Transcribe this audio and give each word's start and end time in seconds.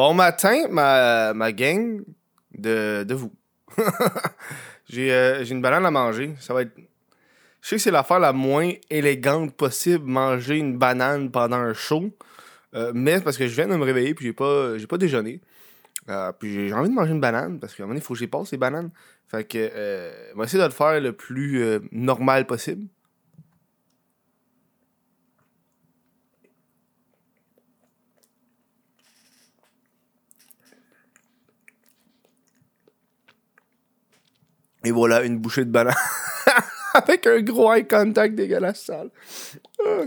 Bon 0.00 0.14
matin, 0.14 0.68
ma, 0.70 1.34
ma 1.34 1.50
gang 1.50 2.04
de, 2.56 3.02
de 3.02 3.14
vous. 3.14 3.32
j'ai 4.88 5.12
euh, 5.12 5.42
j'ai 5.42 5.56
une 5.56 5.60
banane 5.60 5.84
à 5.86 5.90
manger. 5.90 6.36
Ça 6.38 6.54
va 6.54 6.62
être. 6.62 6.70
Je 7.60 7.68
sais 7.68 7.76
que 7.78 7.82
c'est 7.82 7.90
l'affaire 7.90 8.20
la 8.20 8.32
moins 8.32 8.70
élégante 8.90 9.56
possible, 9.56 10.04
manger 10.04 10.58
une 10.58 10.78
banane 10.78 11.32
pendant 11.32 11.56
un 11.56 11.74
show. 11.74 12.16
Euh, 12.76 12.92
mais 12.94 13.20
parce 13.20 13.36
que 13.36 13.48
je 13.48 13.56
viens 13.56 13.66
de 13.66 13.74
me 13.74 13.84
réveiller 13.84 14.14
puis 14.14 14.26
j'ai 14.26 14.32
pas, 14.32 14.74
pas 14.88 14.98
déjeuné. 14.98 15.40
Euh, 16.08 16.30
puis 16.30 16.68
j'ai 16.68 16.74
envie 16.74 16.90
de 16.90 16.94
manger 16.94 17.10
une 17.10 17.20
banane 17.20 17.58
parce 17.58 17.74
qu'à 17.74 17.82
un 17.82 17.86
moment 17.86 17.98
il 17.98 18.02
faut 18.04 18.14
que 18.14 18.20
j'y 18.20 18.28
passe 18.28 18.52
les 18.52 18.58
bananes. 18.58 18.90
Fait 19.26 19.42
que, 19.42 19.58
euh, 19.58 20.12
on 20.36 20.38
va 20.38 20.44
essayer 20.44 20.62
de 20.62 20.68
le 20.68 20.72
faire 20.72 21.00
le 21.00 21.12
plus 21.12 21.80
normal 21.90 22.46
possible. 22.46 22.86
Et 34.88 34.90
voilà, 34.90 35.22
une 35.22 35.36
bouchée 35.36 35.66
de 35.66 35.70
banane. 35.70 35.94
Avec 36.94 37.26
un 37.26 37.42
gros 37.42 37.70
eye 37.74 37.86
contact 37.86 38.34
dégueulasse 38.34 38.84
sale. 38.84 39.10
Ah. 39.84 40.04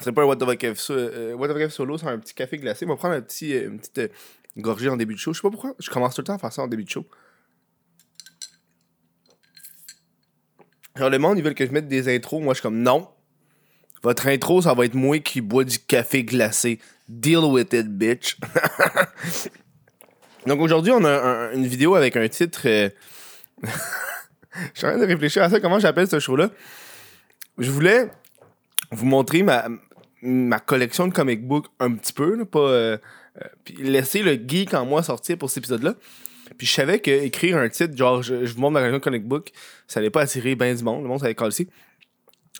C'est 0.00 0.12
pas 0.12 0.22
un 0.22 0.26
What 0.26 0.36
the 0.36 0.44
Fuck 0.44 0.64
euh, 0.90 1.68
solo, 1.68 1.98
c'est 1.98 2.06
un 2.06 2.20
petit 2.20 2.34
café 2.34 2.56
glacé. 2.56 2.86
On 2.86 2.90
va 2.90 2.94
prendre 2.94 3.16
un 3.16 3.20
petit, 3.20 3.52
euh, 3.52 3.66
une 3.68 3.80
petite 3.80 3.98
euh, 3.98 4.08
gorgée 4.56 4.88
en 4.88 4.96
début 4.96 5.14
de 5.14 5.18
show. 5.18 5.32
Je 5.32 5.38
sais 5.38 5.42
pas 5.42 5.50
pourquoi. 5.50 5.74
Je 5.80 5.90
commence 5.90 6.14
tout 6.14 6.20
le 6.20 6.26
temps 6.26 6.36
à 6.36 6.38
faire 6.38 6.52
ça 6.52 6.62
en 6.62 6.68
début 6.68 6.84
de 6.84 6.88
show. 6.88 7.04
Genre, 10.94 11.10
le 11.10 11.18
monde, 11.18 11.36
ils 11.36 11.42
veulent 11.42 11.56
que 11.56 11.66
je 11.66 11.72
mette 11.72 11.88
des 11.88 12.14
intros. 12.14 12.40
Moi, 12.40 12.54
je 12.54 12.58
suis 12.60 12.62
comme 12.62 12.80
non. 12.80 13.08
Votre 14.04 14.28
intro, 14.28 14.62
ça 14.62 14.72
va 14.72 14.84
être 14.84 14.94
moi 14.94 15.18
qui 15.18 15.40
bois 15.40 15.64
du 15.64 15.80
café 15.80 16.22
glacé. 16.22 16.78
Deal 17.08 17.38
with 17.38 17.72
it, 17.72 17.88
bitch. 17.88 18.36
Donc 20.46 20.60
aujourd'hui, 20.60 20.92
on 20.92 21.04
a 21.04 21.10
un- 21.10 21.52
une 21.54 21.66
vidéo 21.66 21.96
avec 21.96 22.16
un 22.16 22.28
titre. 22.28 22.68
je 23.62 23.68
suis 24.74 24.86
en 24.86 24.90
train 24.90 24.98
de 24.98 25.06
réfléchir 25.06 25.42
à 25.42 25.50
ça, 25.50 25.60
comment 25.60 25.78
j'appelle 25.78 26.08
ce 26.08 26.18
show-là. 26.18 26.50
Je 27.58 27.70
voulais 27.70 28.10
vous 28.90 29.06
montrer 29.06 29.42
ma, 29.42 29.66
ma 30.22 30.58
collection 30.58 31.08
de 31.08 31.12
comic 31.12 31.46
books 31.46 31.66
un 31.80 31.94
petit 31.94 32.12
peu, 32.12 32.44
pas. 32.44 32.58
euh, 32.58 32.98
euh, 33.42 33.48
puis 33.64 33.74
laisser 33.76 34.22
le 34.22 34.32
geek 34.32 34.72
en 34.74 34.86
moi 34.86 35.02
sortir 35.02 35.36
pour 35.36 35.50
cet 35.50 35.58
épisode-là. 35.58 35.94
Puis 36.56 36.66
je 36.66 36.72
savais 36.72 37.00
que 37.00 37.10
écrire 37.10 37.58
un 37.58 37.68
titre, 37.68 37.96
genre, 37.96 38.22
je, 38.22 38.34
vous 38.34 38.60
montre 38.60 38.74
ma 38.74 38.80
collection 38.80 38.98
de 38.98 39.04
comic 39.04 39.24
book, 39.26 39.50
ça 39.86 40.00
allait 40.00 40.10
pas 40.10 40.22
attirer 40.22 40.54
bien 40.54 40.74
du 40.74 40.84
monde. 40.84 41.02
Le 41.02 41.08
monde, 41.08 41.20
ça 41.20 41.26
allait. 41.26 41.68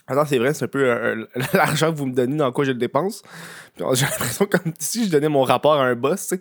Attends, 0.09 0.25
c'est 0.25 0.37
vrai, 0.37 0.53
c'est 0.53 0.65
un 0.65 0.69
peu 0.69 0.89
euh, 0.89 1.25
l'argent 1.53 1.91
que 1.91 1.97
vous 1.97 2.05
me 2.05 2.13
donnez, 2.13 2.37
dans 2.37 2.51
quoi 2.51 2.63
je 2.63 2.71
le 2.71 2.77
dépense. 2.77 3.23
J'ai 3.77 4.05
l'impression 4.05 4.45
comme 4.45 4.73
si 4.79 5.05
je 5.05 5.09
donnais 5.09 5.29
mon 5.29 5.43
rapport 5.43 5.73
à 5.73 5.85
un 5.85 5.95
boss. 5.95 6.33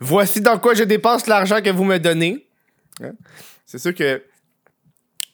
Voici 0.00 0.40
dans 0.40 0.58
quoi 0.58 0.74
je 0.74 0.84
dépense 0.84 1.26
l'argent 1.26 1.60
que 1.60 1.70
vous 1.70 1.84
me 1.84 1.98
donnez. 1.98 2.46
Hein? 3.02 3.12
C'est 3.72 3.78
sûr 3.78 3.94
que 3.94 4.22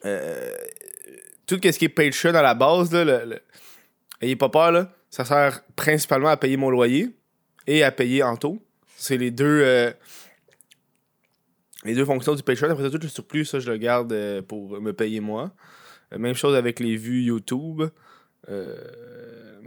euh, 0.04 0.54
tout 1.44 1.58
ce 1.60 1.76
qui 1.76 1.86
est 1.86 1.88
Patreon 1.88 2.36
à 2.36 2.42
la 2.42 2.54
base, 2.54 2.92
là, 2.92 3.24
le, 3.24 3.40
ayez 4.20 4.36
pas 4.36 4.48
peur, 4.48 4.70
là, 4.70 4.92
ça 5.10 5.24
sert 5.24 5.64
principalement 5.74 6.28
à 6.28 6.36
payer 6.36 6.56
mon 6.56 6.70
loyer 6.70 7.10
et 7.66 7.82
à 7.82 7.90
payer 7.90 8.22
en 8.22 8.36
taux. 8.36 8.62
C'est 8.96 9.16
les 9.16 9.32
deux, 9.32 9.62
euh, 9.64 9.90
les 11.82 11.96
deux 11.96 12.04
fonctions 12.04 12.36
du 12.36 12.44
Patreon. 12.44 12.70
Après 12.70 12.84
ça, 12.84 12.90
tout 12.90 13.00
le 13.02 13.08
surplus, 13.08 13.44
ça, 13.44 13.58
je 13.58 13.72
le 13.72 13.76
garde 13.76 14.12
euh, 14.12 14.40
pour 14.40 14.80
me 14.80 14.92
payer 14.92 15.18
moi. 15.18 15.50
Même 16.16 16.36
chose 16.36 16.54
avec 16.54 16.78
les 16.78 16.94
vues 16.94 17.22
YouTube. 17.22 17.82
Tu 18.46 18.54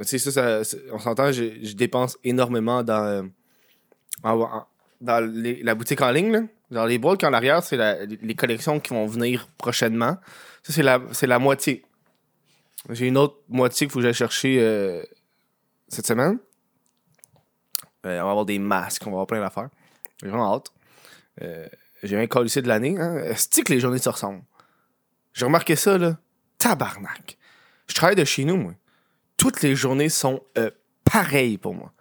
sais, 0.06 0.18
ça, 0.18 0.62
on 0.94 1.00
s'entend, 1.00 1.34
je, 1.34 1.76
dépense 1.76 2.18
énormément 2.24 2.84
dans, 2.84 3.30
dans 4.24 5.20
la 5.62 5.76
boutique 5.76 6.02
en 6.02 6.12
ligne. 6.12 6.48
Genre, 6.72 6.86
les 6.86 7.00
qui 7.00 7.26
en 7.26 7.34
arrière, 7.34 7.62
c'est 7.64 7.78
les 8.08 8.36
collections 8.36 8.80
qui 8.80 8.94
vont 8.94 9.06
venir 9.06 9.50
prochainement. 9.58 10.18
Ça, 10.64 10.72
c'est 10.72 10.84
la, 10.84 11.02
c'est 11.12 11.28
la 11.28 11.38
moitié. 11.38 11.84
J'ai 12.90 13.08
une 13.08 13.18
autre 13.18 13.38
moitié 13.50 13.86
qu'il 13.86 13.92
faut 13.92 14.00
que 14.00 14.04
j'aille 14.04 14.14
chercher 14.14 14.58
euh, 14.60 15.04
cette 15.90 16.08
semaine. 16.08 16.40
Euh, 18.06 18.20
on 18.22 18.24
va 18.24 18.30
avoir 18.30 18.46
des 18.46 18.58
masques, 18.58 19.04
on 19.06 19.10
va 19.10 19.16
avoir 19.16 19.28
plein 19.28 19.42
d'affaires. 19.42 19.70
J'ai 20.22 20.30
vraiment 20.30 20.56
hâte. 20.56 20.68
Euh, 21.42 21.68
j'ai 22.04 22.18
un 22.18 22.42
lycée 22.42 22.62
de 22.62 22.68
l'année. 22.68 22.98
Hein? 22.98 23.18
Est-ce 23.18 23.62
que 23.62 23.72
les 23.72 23.80
journées 23.80 24.00
se 24.00 24.10
ressemblent? 24.10 24.44
J'ai 25.34 25.46
remarqué 25.46 25.76
ça, 25.76 25.98
là. 25.98 26.18
Tabarnak. 26.58 27.38
Je 27.88 27.94
travaille 27.94 28.16
de 28.16 28.24
chez 28.24 28.46
nous, 28.46 28.56
moi. 28.56 28.74
Toutes 29.36 29.62
les 29.62 29.76
journées 29.76 30.10
sont 30.10 30.42
pareilles 31.04 31.58
pour 31.58 31.74
moi. 31.74 31.92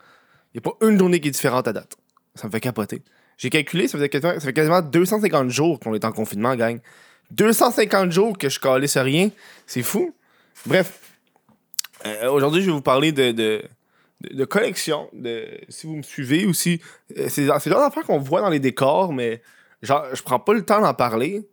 Il 0.52 0.60
n'y 0.60 0.68
a 0.68 0.70
pas 0.70 0.86
une 0.86 0.98
journée 0.98 1.20
qui 1.20 1.28
est 1.28 1.32
différente 1.32 1.66
à 1.66 1.72
date. 1.72 1.96
Ça 2.34 2.46
me 2.46 2.52
fait 2.52 2.60
capoter. 2.60 3.02
J'ai 3.40 3.48
calculé, 3.48 3.88
ça, 3.88 3.98
fait 3.98 4.52
quasiment 4.52 4.82
250 4.82 5.48
jours 5.48 5.80
qu'on 5.80 5.94
est 5.94 6.04
en 6.04 6.12
confinement, 6.12 6.54
gang. 6.56 6.78
250 7.30 8.12
jours 8.12 8.36
que 8.36 8.50
je 8.50 8.60
calisse 8.60 8.98
rien. 8.98 9.30
C'est 9.66 9.82
fou. 9.82 10.14
Bref. 10.66 11.00
Euh, 12.04 12.30
Aujourd'hui, 12.30 12.60
je 12.60 12.66
vais 12.66 12.72
vous 12.72 12.82
parler 12.82 13.12
de, 13.12 13.32
de, 13.32 13.62
de, 14.30 14.44
collection. 14.44 15.08
De, 15.14 15.46
si 15.70 15.86
vous 15.86 15.96
me 15.96 16.02
suivez 16.02 16.44
aussi, 16.44 16.82
euh, 17.16 17.30
c'est 17.30 17.46
genre 17.46 17.80
d'affaires 17.80 18.04
qu'on 18.04 18.18
voit 18.18 18.42
dans 18.42 18.50
les 18.50 18.60
décors, 18.60 19.14
mais 19.14 19.40
genre, 19.80 20.04
je 20.12 20.22
prends 20.22 20.38
pas 20.38 20.52
le 20.52 20.62
temps 20.62 20.82
d'en 20.82 20.92
parler. 20.92 21.48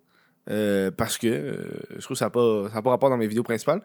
euh, 0.49 0.91
parce 0.91 1.17
que 1.17 1.27
euh, 1.27 1.69
je 1.95 2.01
trouve 2.01 2.15
que 2.15 2.19
ça 2.19 2.25
n'a 2.25 2.31
pas, 2.31 2.81
pas 2.81 2.89
rapport 2.89 3.09
dans 3.09 3.17
mes 3.17 3.27
vidéos 3.27 3.43
principales. 3.43 3.81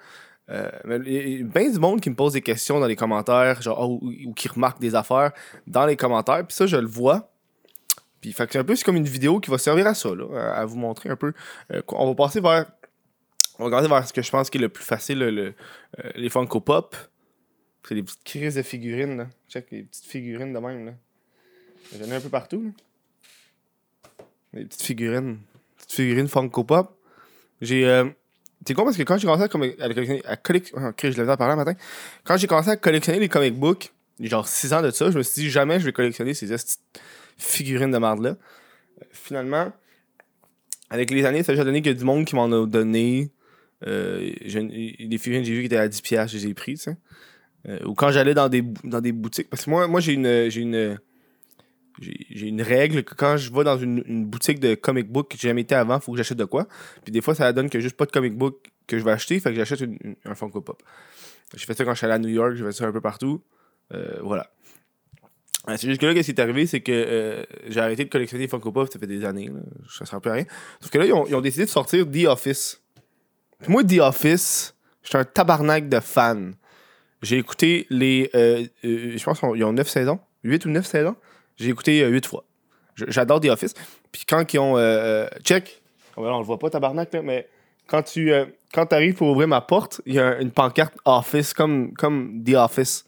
Mais 0.49 0.99
il 1.07 1.39
y 1.39 1.41
a 1.41 1.45
bien 1.45 1.71
du 1.71 1.79
monde 1.79 2.01
qui 2.01 2.11
me 2.11 2.17
pose 2.17 2.33
des 2.33 2.43
questions 2.43 2.81
dans 2.81 2.87
les 2.87 2.97
commentaires, 2.97 3.63
genre, 3.63 3.79
oh, 3.81 4.01
ou, 4.03 4.13
ou 4.27 4.35
qui 4.35 4.49
remarque 4.49 4.81
des 4.81 4.97
affaires 4.97 5.31
dans 5.69 5.87
les 5.87 5.95
commentaires, 5.97 6.45
puis 6.45 6.57
ça, 6.57 6.67
je 6.67 6.77
le 6.77 6.89
vois. 6.89 7.32
Puis, 8.23 8.33
fait 8.33 8.47
que 8.47 8.53
c'est 8.53 8.59
un 8.61 8.65
peu 8.65 8.75
c'est 8.77 8.85
comme 8.85 8.97
une 8.97 9.05
vidéo 9.05 9.41
qui 9.41 9.51
va 9.51 9.59
servir 9.59 9.87
à 9.87 9.95
ça, 9.95 10.15
là, 10.15 10.55
à, 10.55 10.65
vous 10.65 10.77
montrer 10.79 11.11
un 11.11 11.17
peu. 11.17 11.33
euh, 11.73 11.83
on 11.89 12.09
va 12.09 12.15
passer 12.15 12.41
vers. 12.41 12.67
On 13.59 13.65
va 13.65 13.67
regarder 13.67 13.89
vers 13.89 14.07
ce 14.09 14.13
que 14.13 14.23
je 14.23 14.31
pense 14.31 14.49
qui 14.49 14.57
est 14.59 14.61
le 14.61 14.69
plus 14.71 14.85
facile, 14.85 15.19
le- 15.19 15.31
le- 15.31 15.55
euh, 16.05 16.11
les 16.15 16.31
Funko 16.31 16.61
Pop. 16.61 16.97
C'est 17.87 17.97
des 17.97 18.03
petites 18.03 18.25
crises 18.25 18.55
de 18.55 18.63
figurines, 18.63 19.17
là. 19.19 19.27
Check 19.49 19.71
les 19.73 19.83
petites 19.83 20.07
figurines 20.07 20.53
de 20.53 20.59
même, 20.59 20.87
là. 20.87 20.93
J'en 21.99 22.07
ai 22.07 22.15
un 22.15 22.21
peu 22.21 22.29
partout, 22.29 22.63
là. 22.63 22.71
Des 24.55 24.65
petites 24.67 24.83
figurines. 24.83 25.39
Petites 25.77 25.93
figurines 25.93 26.29
Funko 26.29 26.65
Pop. 26.65 26.97
J'ai. 27.61 27.85
euh, 27.87 28.09
c'est 28.65 28.75
con 28.75 28.85
parce 28.85 28.97
que 28.97 29.03
quand 29.03 29.19
j'ai 29.19 29.27
commencé 29.27 29.43
à, 29.43 29.47
à 29.47 29.49
collectionner. 29.49 30.23
À 30.25 30.37
collectionner 30.37 30.87
oh, 30.87 30.93
je 31.03 31.23
l'avais 31.23 31.57
matin. 31.57 31.75
Quand 32.23 32.37
j'ai 32.37 32.47
commencé 32.47 32.71
à 32.71 32.77
collectionner 32.77 33.19
les 33.19 33.29
comic 33.29 33.59
books, 33.59 33.93
genre 34.21 34.47
6 34.47 34.73
ans 34.73 34.83
de 34.83 34.91
ça, 34.91 35.11
je 35.11 35.19
me 35.19 35.25
suis 35.25 35.43
dit 35.43 35.51
jamais 35.51 35.81
je 35.81 35.85
vais 35.87 35.93
collectionner 35.93 36.35
ces 36.35 36.53
figurines 37.39 37.91
de 37.91 37.99
merde 37.99 38.23
là. 38.23 38.31
Euh, 38.31 39.05
finalement, 39.13 39.73
avec 40.91 41.11
les 41.11 41.25
années, 41.25 41.43
ça 41.43 41.53
a 41.53 41.57
donné 41.57 41.83
a 41.87 41.95
du 41.95 42.05
monde 42.05 42.25
qui 42.25 42.35
m'en 42.35 42.51
a 42.53 42.67
donné. 42.67 43.31
Euh, 43.87 44.31
les 44.43 45.19
figurines, 45.19 45.45
j'ai 45.45 45.55
vu 45.55 45.61
qui 45.61 45.67
étaient 45.67 45.77
à 45.77 45.89
10$, 45.89 46.03
piastres, 46.03 46.37
je 46.37 46.43
les 46.43 46.51
ai 46.51 46.55
pris, 46.55 46.75
tu 46.75 46.83
sais. 46.83 46.97
Euh, 47.69 47.79
ou 47.87 47.95
quand 47.95 48.11
j'allais 48.11 48.35
dans 48.35 48.49
des, 48.49 48.63
dans 48.85 49.01
des 49.01 49.13
boutiques. 49.13 49.49
Parce 49.49 49.65
que 49.65 49.71
moi, 49.71 49.87
moi 49.87 50.01
j'ai 50.01 50.13
une. 50.13 50.51
J'ai 50.51 50.61
une. 50.61 50.99
J'ai 52.01 52.49
une 52.49 52.63
règle 52.63 53.05
que 53.05 53.15
quand 53.15 53.37
je 53.37 53.53
vais 53.53 53.65
dans 53.65 53.79
une, 53.79 54.25
boutique 54.25 54.59
de 54.59 54.75
comic 54.75 55.09
book 55.09 55.31
que 55.31 55.37
j'ai 55.39 55.49
jamais 55.49 55.61
été 55.61 55.75
avant, 55.75 55.99
il 55.99 56.01
faut 56.01 56.11
que 56.13 56.19
j'achète 56.19 56.39
de 56.39 56.47
quoi. 56.47 56.67
Puis 57.05 57.13
des 57.13 57.21
fois, 57.21 57.35
ça 57.35 57.53
donne 57.53 57.69
que 57.69 57.79
juste 57.81 57.97
pas 57.97 58.07
de 58.07 58.11
comic 58.11 58.35
book 58.35 58.73
que 58.87 58.99
je 58.99 59.05
vais 59.05 59.13
acheter, 59.13 59.39
fait 59.39 59.51
que 59.51 59.57
j'achète 59.57 59.89
un 60.25 60.35
Funko 60.35 60.63
Pop. 60.63 60.83
J'ai 61.55 61.67
fait 61.67 61.75
ça 61.75 61.85
quand 61.85 61.93
je 61.93 61.99
suis 61.99 62.07
allé 62.07 62.15
à 62.15 62.19
New 62.19 62.31
York, 62.31 62.55
j'ai 62.57 62.65
fait 62.65 62.73
ça 62.73 62.87
un 62.87 62.93
peu 62.93 63.01
partout. 63.01 63.43
Euh, 63.93 64.19
voilà. 64.23 64.51
Euh, 65.69 65.77
C'est 65.77 65.89
juste 65.89 66.01
que 66.01 66.07
là, 66.07 66.15
qu'est-ce 66.15 66.33
qui 66.33 66.41
est 66.41 66.43
arrivé, 66.43 66.67
c'est 66.67 66.81
que 66.81 66.93
euh, 66.93 67.45
j'ai 67.69 67.81
arrêté 67.81 68.05
de 68.05 68.11
collectionner 68.11 68.49
Funko 68.49 68.73
Pop, 68.73 68.89
ça 68.93 68.99
fait 68.99 69.07
des 69.07 69.25
années, 69.25 69.47
là. 69.47 69.61
ça 69.89 70.05
sert 70.05 70.21
plus 70.21 70.31
à 70.31 70.35
rien. 70.35 70.45
Sauf 70.81 70.91
que 70.91 70.99
là, 70.99 71.07
ils 71.07 71.13
ont, 71.13 71.41
décidé 71.41 71.65
de 71.65 71.71
sortir 71.71 72.07
The 72.11 72.27
Office. 72.27 72.81
Puis 73.61 73.71
moi, 73.71 73.85
The 73.85 73.99
Office, 74.01 74.75
j'étais 75.03 75.19
un 75.19 75.25
tabarnak 75.25 75.89
de 75.89 76.01
fan. 76.01 76.55
J'ai 77.23 77.39
écouté 77.39 77.87
les. 77.91 78.31
euh, 78.35 78.65
euh, 78.85 79.17
je 79.17 79.25
pense 79.25 79.39
qu'ils 79.39 79.65
ont 79.65 79.73
9 79.73 79.89
saisons, 79.89 80.19
8 80.43 80.67
ou 80.67 80.71
9 80.71 80.85
saisons? 80.85 81.17
J'ai 81.57 81.69
écouté 81.69 82.05
8 82.05 82.27
fois. 82.27 82.45
J'adore 82.97 83.41
The 83.41 83.47
Office. 83.47 83.75
Puis 84.11 84.25
quand 84.29 84.53
ils 84.53 84.59
ont. 84.59 84.77
check. 85.45 85.81
Oh, 86.17 86.27
on 86.27 86.39
le 86.39 86.45
voit 86.45 86.59
pas, 86.59 86.69
tabarnak, 86.71 87.13
là, 87.13 87.23
mais 87.23 87.49
quand 87.87 88.03
tu 88.03 88.33
quand 88.75 88.93
arrives 88.93 89.15
pour 89.15 89.29
ouvrir 89.29 89.49
ma 89.49 89.61
porte, 89.61 90.01
il 90.07 90.15
y 90.15 90.19
a 90.19 90.41
une 90.41 90.51
pancarte 90.51 90.95
Office, 91.05 91.55
comme, 91.55 91.93
comme 91.95 92.43
The 92.45 92.55
Office. 92.55 93.05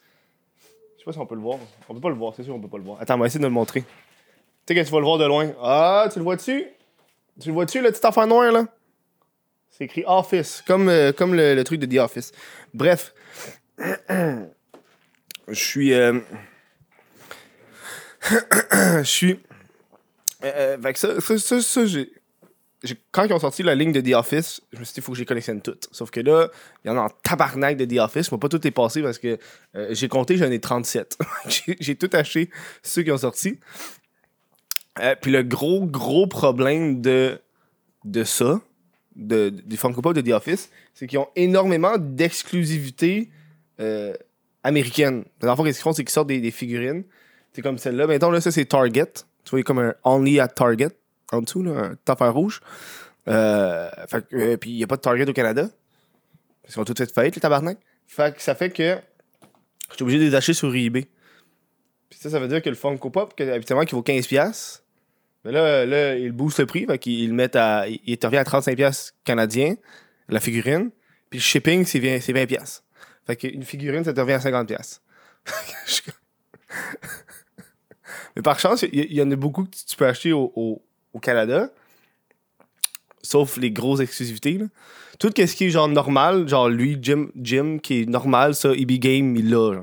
Je 1.05 1.11
sais 1.11 1.17
pas 1.17 1.19
si 1.19 1.19
on 1.19 1.27
peut 1.27 1.35
le 1.35 1.43
voir. 1.43 1.59
On 1.87 1.93
peut 1.93 2.01
pas 2.01 2.09
le 2.09 2.15
voir, 2.15 2.33
c'est 2.35 2.45
sûr, 2.45 2.55
on 2.55 2.61
peut 2.61 2.69
pas 2.69 2.79
le 2.79 2.85
voir. 2.85 2.99
Attends, 2.99 3.17
on 3.17 3.19
va 3.19 3.27
essayer 3.27 3.39
de 3.41 3.45
le 3.45 3.51
montrer. 3.51 3.83
Tu 3.83 3.87
sais 4.67 4.75
que 4.75 4.87
tu 4.87 4.91
vas 4.91 5.01
le 5.01 5.05
voir 5.05 5.19
de 5.19 5.27
loin. 5.27 5.53
Ah, 5.63 6.09
tu 6.11 6.19
le 6.19 6.25
vois-tu? 6.25 6.65
Tu 7.39 7.49
le 7.49 7.53
vois-tu, 7.53 7.83
le 7.83 7.93
petit 7.93 8.07
enfant 8.07 8.27
noir, 8.27 8.51
là? 8.51 8.65
C'est 9.69 9.85
écrit 9.85 10.03
Office, 10.07 10.65
comme, 10.67 10.89
euh, 10.89 11.13
comme 11.13 11.35
le, 11.35 11.63
truc 11.63 11.79
de 11.79 11.85
The 11.85 12.01
Office. 12.01 12.33
Bref. 12.73 13.13
Je 13.79 14.47
suis. 15.53 15.93
euh, 15.93 16.21
Je 18.73 19.03
suis. 19.03 19.41
Euh, 20.43 20.79
euh, 20.83 20.93
ça, 20.95 21.21
ça, 21.21 21.39
ça, 21.39 21.61
ça, 21.61 21.85
j'ai. 21.85 22.11
Quand 23.13 23.25
ils 23.25 23.33
ont 23.33 23.39
sorti 23.39 23.63
la 23.63 23.75
ligne 23.75 23.93
de 23.93 24.01
The 24.01 24.15
Office, 24.15 24.61
je 24.73 24.79
me 24.79 24.85
suis 24.85 24.95
dit, 24.95 25.01
il 25.01 25.03
faut 25.03 25.13
que 25.13 25.19
les 25.19 25.25
collectionne 25.25 25.61
toutes. 25.63 25.89
Sauf 25.93 26.11
que 26.11 26.21
là, 26.21 26.49
il 26.85 26.89
y 26.89 26.91
en 26.91 26.97
a 26.97 27.03
en 27.03 27.09
tabarnak 27.23 27.77
de 27.77 27.85
The 27.85 27.99
Office. 27.99 28.31
Moi, 28.31 28.39
pas 28.39 28.49
tout 28.49 28.65
est 28.67 28.71
passé 28.71 29.03
parce 29.03 29.19
que 29.19 29.39
euh, 29.77 29.89
j'ai 29.93 30.09
compté, 30.09 30.37
j'en 30.37 30.51
ai 30.51 30.61
37. 30.61 31.19
j'ai 31.81 31.97
tout 31.97 32.11
acheté 32.13 32.51
ceux 32.83 33.03
qui 33.03 33.11
ont 33.11 33.19
sorti. 33.19 33.59
Euh, 35.01 35.15
puis 35.21 35.31
le 35.31 35.43
gros, 35.43 35.87
gros 35.87 36.27
problème 36.27 37.01
de, 37.01 37.41
de 38.05 38.25
ça, 38.25 38.61
de, 39.17 39.49
des 39.49 39.77
Funko 39.77 40.03
Pop 40.03 40.15
de 40.15 40.21
The 40.21 40.35
Office, 40.35 40.71
c'est 40.93 41.07
qu'ils 41.07 41.19
ont 41.19 41.29
énormément 41.37 41.97
d'exclusivité 41.99 43.31
euh, 43.81 44.15
américaine. 44.63 45.25
Qu'est-ce 45.41 45.63
qu'ils 45.63 45.75
font, 45.75 45.93
c'est 45.93 46.05
qu'ils 46.05 46.13
sortent 46.13 46.29
des, 46.29 46.41
des 46.41 46.51
figurines. 46.51 47.05
C'est 47.53 47.63
comme 47.63 47.79
celle-là. 47.79 48.07
Mettons, 48.07 48.31
là, 48.31 48.41
ça, 48.41 48.51
c'est 48.51 48.65
Target. 48.65 49.13
Tu 49.45 49.51
vois, 49.51 49.59
il 49.59 49.63
y 49.63 49.65
a 49.65 49.65
comme 49.65 49.79
un 49.79 49.95
Only 50.05 50.41
at 50.41 50.49
Target 50.49 50.91
en 51.33 51.43
dessous, 51.43 51.63
là, 51.63 51.91
un 51.91 51.95
en 52.23 52.33
rouge. 52.33 52.61
Euh, 53.29 53.89
fait 54.09 54.25
euh, 54.35 54.57
puis 54.57 54.71
il 54.71 54.77
n'y 54.77 54.85
a 54.85 54.87
pas 54.87 54.97
de 54.97 55.01
Target 55.01 55.29
au 55.29 55.33
Canada. 55.33 55.69
Ils 56.67 56.73
sont 56.73 56.85
toutes 56.85 56.99
faites 56.99 57.13
faillite, 57.13 57.35
les 57.35 57.41
tabarnak. 57.41 57.79
Fait 58.07 58.35
que 58.35 58.43
ça 58.43 58.55
fait 58.55 58.71
que 58.71 58.99
je 59.91 59.95
suis 59.95 60.03
obligé 60.03 60.19
de 60.19 60.25
les 60.25 60.35
acheter 60.35 60.55
sur 60.55 60.75
eBay. 60.75 61.07
Puis 62.11 62.19
ça, 62.19 62.31
ça 62.31 62.39
veut 62.39 62.49
dire 62.49 62.63
que 62.63 62.69
le 62.69 62.75
Funko 62.77 63.11
Pop, 63.11 63.35
habituellement, 63.41 63.85
qui 63.85 63.95
vaut 63.95 64.03
15$, 64.03 64.81
mais 65.45 65.53
là, 65.53 65.85
là, 65.85 66.17
ils 66.17 66.33
le 66.33 66.67
prix. 66.67 66.87
Fait 66.87 66.99
qu'ils 66.99 67.29
le 67.29 67.35
mettent 67.35 67.57
à. 67.57 67.87
Il 67.89 68.17
te 68.19 68.27
revient 68.27 68.39
à 68.39 68.45
35$ 68.45 69.13
canadiens, 69.25 69.77
la 70.29 70.41
figurine. 70.41 70.91
Puis 71.31 71.39
le 71.39 71.43
shipping, 71.43 71.85
c'est 71.85 71.99
20$. 72.01 72.21
c'est 72.21 72.33
20$. 72.33 72.83
Fait 73.27 73.37
qu'une 73.37 73.63
figurine, 73.63 74.05
ça 74.05 74.13
te 74.13 74.21
revient 74.21 74.35
à 74.35 74.39
50$. 74.39 75.01
Je 75.87 75.93
suis 75.93 76.03
comme- 76.03 76.15
Mais 78.37 78.43
par 78.43 78.59
chance, 78.59 78.83
il 78.91 79.13
y, 79.13 79.23
en 79.23 79.31
a 79.31 79.37
beaucoup 79.37 79.65
que 79.65 79.71
tu 79.71 79.97
peux 79.97 80.07
acheter 80.07 80.33
au- 80.33 80.83
au 81.15 81.21
Canada. 81.21 81.71
Sauf 83.23 83.57
les 83.57 83.71
grosses 83.71 84.01
exclusivités. 84.01 84.61
Tout 85.19 85.31
ce 85.35 85.55
qui 85.55 85.65
est 85.65 85.71
genre 85.71 85.89
normal, 85.89 86.47
genre 86.47 86.69
lui, 86.69 86.99
Jim, 87.01 87.29
Jim 87.41 87.79
qui 87.83 88.03
est 88.03 88.07
normal, 88.07 88.55
ça, 88.55 88.73
EB 88.73 88.93
Game, 88.99 89.35
il 89.37 89.49
l'a. 89.49 89.83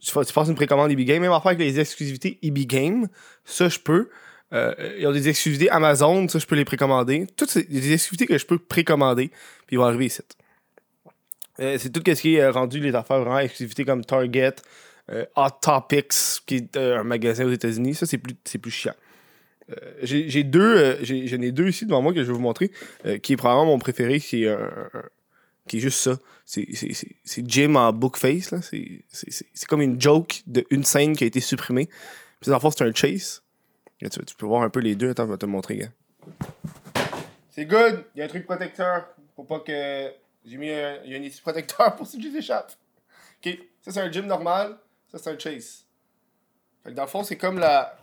Tu, 0.00 0.12
tu 0.12 0.32
passes 0.32 0.48
une 0.48 0.54
précommande 0.54 0.92
EB 0.92 1.00
Game, 1.00 1.20
même 1.20 1.32
affaire 1.32 1.48
avec 1.48 1.58
les 1.58 1.80
exclusivités 1.80 2.38
EB 2.42 2.58
Game, 2.66 3.08
ça 3.44 3.68
je 3.68 3.80
peux. 3.80 4.10
Euh, 4.52 4.74
ils 4.98 5.06
ont 5.06 5.12
des 5.12 5.28
exclusivités 5.28 5.68
Amazon, 5.70 6.28
ça 6.28 6.38
je 6.38 6.46
peux 6.46 6.54
les 6.54 6.64
précommander. 6.64 7.26
Toutes 7.36 7.50
ces, 7.50 7.64
des 7.64 7.92
exclusivités 7.92 8.26
que 8.26 8.38
je 8.38 8.46
peux 8.46 8.58
précommander, 8.58 9.28
puis 9.66 9.74
ils 9.74 9.78
vont 9.78 9.84
arriver 9.84 10.06
ici. 10.06 10.22
Euh, 11.60 11.76
c'est 11.78 11.90
tout 11.90 12.02
ce 12.06 12.20
qui 12.20 12.36
est 12.36 12.40
euh, 12.40 12.52
rendu 12.52 12.78
les 12.78 12.94
affaires 12.94 13.18
vraiment 13.20 13.40
exclusivités 13.40 13.84
comme 13.84 14.04
Target, 14.04 14.54
euh, 15.10 15.24
Hot 15.36 15.58
Topics, 15.60 16.42
qui 16.46 16.56
est 16.56 16.76
un 16.76 17.02
magasin 17.02 17.44
aux 17.46 17.52
États-Unis. 17.52 17.94
Ça, 17.94 18.06
c'est 18.06 18.18
plus, 18.18 18.36
c'est 18.44 18.58
plus 18.58 18.70
chiant. 18.70 18.94
Euh, 19.70 19.74
j'ai 20.02 20.44
deux, 20.44 20.76
euh, 20.76 20.96
j'ai- 21.02 21.26
j'en 21.26 21.40
ai 21.40 21.52
deux 21.52 21.68
ici 21.68 21.84
devant 21.84 22.00
moi 22.02 22.12
que 22.12 22.22
je 22.22 22.26
vais 22.26 22.32
vous 22.32 22.40
montrer, 22.40 22.70
euh, 23.06 23.18
qui 23.18 23.34
est 23.34 23.36
probablement 23.36 23.66
mon 23.66 23.78
préféré, 23.78 24.18
qui 24.20 24.44
est, 24.44 24.56
qui 25.66 25.76
est 25.76 25.80
juste 25.80 25.98
ça. 25.98 26.18
C'est- 26.44 26.66
Jim 27.46 27.74
en 27.74 27.92
bookface. 27.92 28.50
là. 28.50 28.60
C'est 28.62 29.66
comme 29.68 29.82
une 29.82 30.00
joke 30.00 30.42
d'une 30.46 30.84
scène 30.84 31.14
qui 31.14 31.24
a 31.24 31.26
été 31.26 31.40
supprimée. 31.40 31.88
Puis 32.40 32.50
en 32.52 32.60
fait, 32.60 32.70
c'est 32.70 32.84
un 32.84 32.94
chase. 32.94 33.42
Tu, 34.00 34.34
peux 34.36 34.46
voir 34.46 34.62
un 34.62 34.70
peu 34.70 34.80
les 34.80 34.94
deux. 34.94 35.10
Attends, 35.10 35.26
je 35.26 35.32
vais 35.32 35.38
te 35.38 35.44
le 35.46 35.52
montrer, 35.52 35.76
gars. 35.76 35.88
C'est 37.50 37.64
good. 37.66 38.04
Il 38.14 38.20
y 38.20 38.22
a 38.22 38.26
un 38.26 38.28
truc 38.28 38.46
protecteur. 38.46 39.08
Faut 39.34 39.44
pas 39.44 39.60
que. 39.60 40.12
J'ai 40.44 40.56
mis 40.56 40.70
un, 40.70 40.98
il 41.04 41.30
protecteur 41.42 41.96
pour 41.96 42.06
si 42.06 42.22
je 42.22 42.28
échappe. 42.36 42.72
Ok, 43.44 43.58
ça 43.82 43.92
c'est 43.92 44.00
un 44.00 44.10
gym 44.10 44.26
normal. 44.26 44.76
Ça 45.10 45.18
c'est 45.18 45.30
un 45.30 45.38
chase. 45.38 45.84
Fait 46.84 46.90
que 46.90 46.94
dans 46.94 47.02
le 47.02 47.08
fond, 47.08 47.24
c'est 47.24 47.36
comme 47.36 47.58
la. 47.58 47.98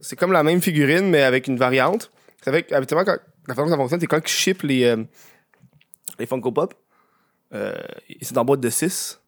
C'est 0.00 0.16
comme 0.16 0.32
la 0.32 0.42
même 0.42 0.62
figurine, 0.62 1.10
mais 1.10 1.22
avec 1.22 1.48
une 1.48 1.56
variante. 1.56 2.10
C'est 2.42 2.48
avec. 2.48 2.72
Habituellement, 2.72 3.04
la 3.48 3.54
façon 3.54 3.64
dont 3.64 3.70
ça 3.70 3.76
fonctionne, 3.76 4.00
c'est 4.00 4.06
quand 4.06 4.18
ils 4.18 4.28
ship 4.28 4.62
les, 4.62 4.84
euh, 4.84 5.02
les 6.18 6.26
Funko 6.26 6.52
Pop. 6.52 6.74
Euh, 7.54 7.74
c'est 8.20 8.34
dans 8.34 8.44
boîte 8.44 8.60
de 8.60 8.70
6. 8.70 9.20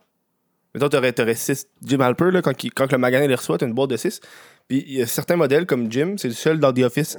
Mettons, 0.74 0.88
t'aurais, 0.88 1.12
t'aurais 1.12 1.34
6 1.34 1.66
Jim 1.82 2.00
Halper, 2.00 2.30
quand, 2.44 2.54
quand 2.74 2.92
le 2.92 2.98
magasin 2.98 3.26
les 3.26 3.34
reçoit, 3.34 3.58
t'as 3.58 3.66
une 3.66 3.74
boîte 3.74 3.90
de 3.90 3.96
6. 3.96 4.20
Puis 4.68 4.84
il 4.86 4.98
y 4.98 5.02
a 5.02 5.06
certains 5.06 5.36
modèles 5.36 5.66
comme 5.66 5.90
Jim, 5.90 6.14
c'est 6.16 6.28
le 6.28 6.34
seul 6.34 6.60
dans 6.60 6.72
The 6.72 6.80
Office 6.80 7.18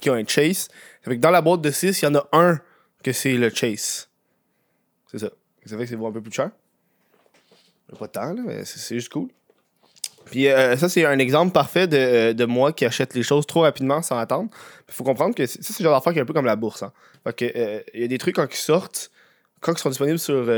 qui 0.00 0.08
a 0.08 0.14
un 0.14 0.24
chase. 0.26 0.68
Ça 1.02 1.10
fait 1.10 1.16
que 1.16 1.20
dans 1.20 1.30
la 1.30 1.42
boîte 1.42 1.62
de 1.62 1.70
6, 1.70 2.00
il 2.00 2.04
y 2.04 2.08
en 2.08 2.14
a 2.14 2.28
un 2.32 2.60
que 3.02 3.12
c'est 3.12 3.32
le 3.32 3.50
chase. 3.50 4.08
C'est 5.10 5.18
ça. 5.18 5.30
Ça 5.64 5.76
fait 5.76 5.84
que 5.84 5.90
c'est 5.90 5.96
un 5.96 6.12
peu 6.12 6.20
plus 6.20 6.32
cher. 6.32 6.50
Pas 7.98 8.06
de 8.06 8.12
temps, 8.12 8.32
là, 8.32 8.42
mais 8.44 8.64
c'est 8.64 8.94
juste 8.94 9.08
cool. 9.08 9.28
Puis 10.30 10.46
euh, 10.46 10.76
ça, 10.76 10.88
c'est 10.88 11.04
un 11.04 11.18
exemple 11.18 11.52
parfait 11.52 11.88
de, 11.88 11.96
euh, 11.96 12.32
de 12.32 12.44
moi 12.44 12.72
qui 12.72 12.84
achète 12.84 13.14
les 13.14 13.24
choses 13.24 13.46
trop 13.46 13.62
rapidement 13.62 14.00
sans 14.00 14.16
attendre. 14.16 14.48
Il 14.88 14.94
faut 14.94 15.02
comprendre 15.02 15.34
que 15.34 15.44
ça, 15.44 15.58
c'est 15.60 15.80
le 15.80 15.84
genre 15.84 15.98
d'affaire 15.98 16.12
qui 16.12 16.20
est 16.20 16.22
un 16.22 16.26
peu 16.26 16.32
comme 16.32 16.46
la 16.46 16.56
bourse. 16.56 16.84
Hein. 16.84 16.92
Que, 17.36 17.50
euh, 17.56 17.80
il 17.94 18.02
y 18.02 18.04
a 18.04 18.08
des 18.08 18.18
trucs 18.18 18.36
quand 18.36 18.46
ils 18.48 18.56
sortent, 18.56 19.10
quand 19.60 19.72
ils 19.72 19.78
sont 19.78 19.88
disponibles 19.88 20.20
sur 20.20 20.48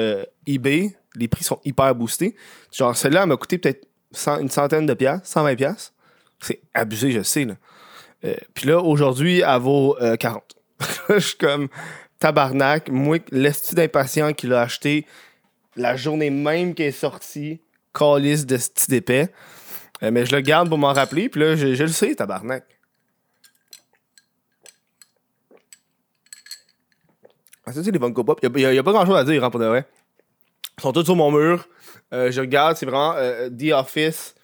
eBay, 0.47 0.95
les 1.17 1.27
prix 1.27 1.43
sont 1.43 1.59
hyper 1.65 1.95
boostés. 1.95 2.37
Genre, 2.71 2.95
celle-là, 2.95 3.23
elle 3.23 3.29
m'a 3.29 3.37
coûté 3.37 3.59
peut-être 3.59 3.89
une 4.41 4.51
centaine 4.51 4.87
de 4.87 4.95
piastres, 4.95 5.27
120 5.27 5.57
piastres. 5.57 5.93
C'est 6.41 6.61
abusé, 6.75 7.11
je 7.11 7.23
sais. 7.23 7.47
Là. 7.47 7.55
Puis 8.55 8.69
là, 8.69 8.81
aujourd'hui, 8.81 9.41
elle 9.41 9.61
vaut 9.61 9.97
euh, 10.01 10.17
40. 10.17 10.45
je 11.09 11.19
suis 11.19 11.37
comme 11.37 11.69
tabarnak. 12.19 12.91
Moi, 12.91 13.19
l'esti 13.31 13.75
d'impatient 13.75 14.33
qui 14.35 14.47
l'a 14.47 14.61
acheté 14.61 15.07
la 15.77 15.97
journée 15.97 16.31
même 16.31 16.75
qu'elle 16.75 16.89
est 16.89 16.93
sortie, 16.93 17.61
calice 17.95 18.47
de 18.47 18.57
sti 18.59 18.91
d'épais. 18.91 19.31
Euh, 20.03 20.11
mais 20.11 20.27
je 20.27 20.35
le 20.35 20.41
garde 20.41 20.69
pour 20.69 20.79
m'en 20.79 20.93
rappeler. 20.93 21.29
Puis 21.29 21.41
là, 21.41 21.57
je, 21.57 21.67
le 21.67 21.89
sais, 21.89 22.15
tabarnak. 22.15 22.65
Ah, 27.65 27.73
c'est 27.73 27.89
les 27.91 27.99
Funko 27.99 28.25
Pop. 28.25 28.41
Il 28.43 28.51
n'y 28.51 28.79
a, 28.79 28.83
pas 28.83 28.93
grand 28.93 29.07
chose 29.07 29.17
à 29.17 29.25
dire, 29.25 29.45
hein, 29.45 29.51
pour 29.51 29.61
de 29.61 29.67
vrai. 29.67 29.87
Ils 30.79 30.83
sont 30.83 30.93
tous 30.93 31.05
sur 31.05 31.15
mon 31.15 31.31
mur. 31.31 31.69
Euh, 32.13 32.31
je 32.33 32.41
regarde, 32.41 32.77
c'est 32.77 32.87
vraiment 32.87 33.15
euh, 33.17 33.49
The 33.49 33.73
Office. 33.73 34.35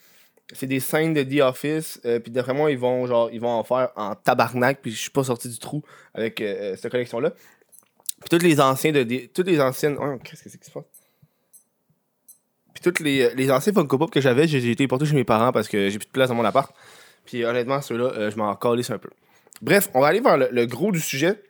C'est 0.53 0.67
des 0.67 0.79
scènes 0.79 1.13
de 1.13 1.23
The 1.23 1.41
Office. 1.41 1.99
euh, 2.05 2.19
puis 2.19 2.31
d'après 2.31 2.53
moi, 2.53 2.71
ils 2.71 2.77
vont, 2.77 3.05
genre, 3.05 3.29
ils 3.31 3.41
vont 3.41 3.49
en 3.49 3.63
faire 3.63 3.89
en 3.95 4.15
tabarnak. 4.15 4.81
Puis 4.81 4.91
je 4.91 4.97
suis 4.97 5.09
pas 5.09 5.23
sorti 5.23 5.49
du 5.49 5.59
trou 5.59 5.83
avec 6.13 6.41
cette 6.77 6.89
collection-là. 6.89 7.33
Puis 8.21 8.39
les 8.39 8.55
de. 8.55 9.27
Toutes 9.27 9.47
les 9.47 9.59
anciennes. 9.59 9.97
Oh, 9.99 10.17
qu'est-ce 10.23 10.43
que 10.43 10.49
c'est 10.49 10.57
qui 10.57 10.65
se 10.65 10.71
passe? 10.71 10.98
Puis 12.79 12.91
toutes 12.91 13.01
les, 13.01 13.33
les 13.35 13.51
anciens 13.51 13.73
Funko 13.73 13.97
Pop 13.97 14.09
que 14.09 14.21
j'avais, 14.21 14.47
j'ai 14.47 14.71
été 14.71 14.87
porté 14.87 15.05
chez 15.05 15.13
mes 15.13 15.25
parents 15.25 15.51
parce 15.51 15.67
que 15.67 15.89
j'ai 15.89 15.97
plus 15.97 16.05
de 16.05 16.11
place 16.11 16.29
dans 16.29 16.35
mon 16.35 16.45
appart. 16.45 16.73
Puis 17.25 17.43
honnêtement, 17.43 17.81
ceux-là, 17.81 18.05
euh, 18.05 18.31
je 18.31 18.37
m'en 18.37 18.55
calisse 18.55 18.89
un 18.89 18.97
peu. 18.97 19.09
Bref, 19.61 19.89
on 19.93 19.99
va 19.99 20.07
aller 20.07 20.21
vers 20.21 20.37
le, 20.37 20.65
gros 20.65 20.93
du 20.93 21.01
sujet. 21.01 21.43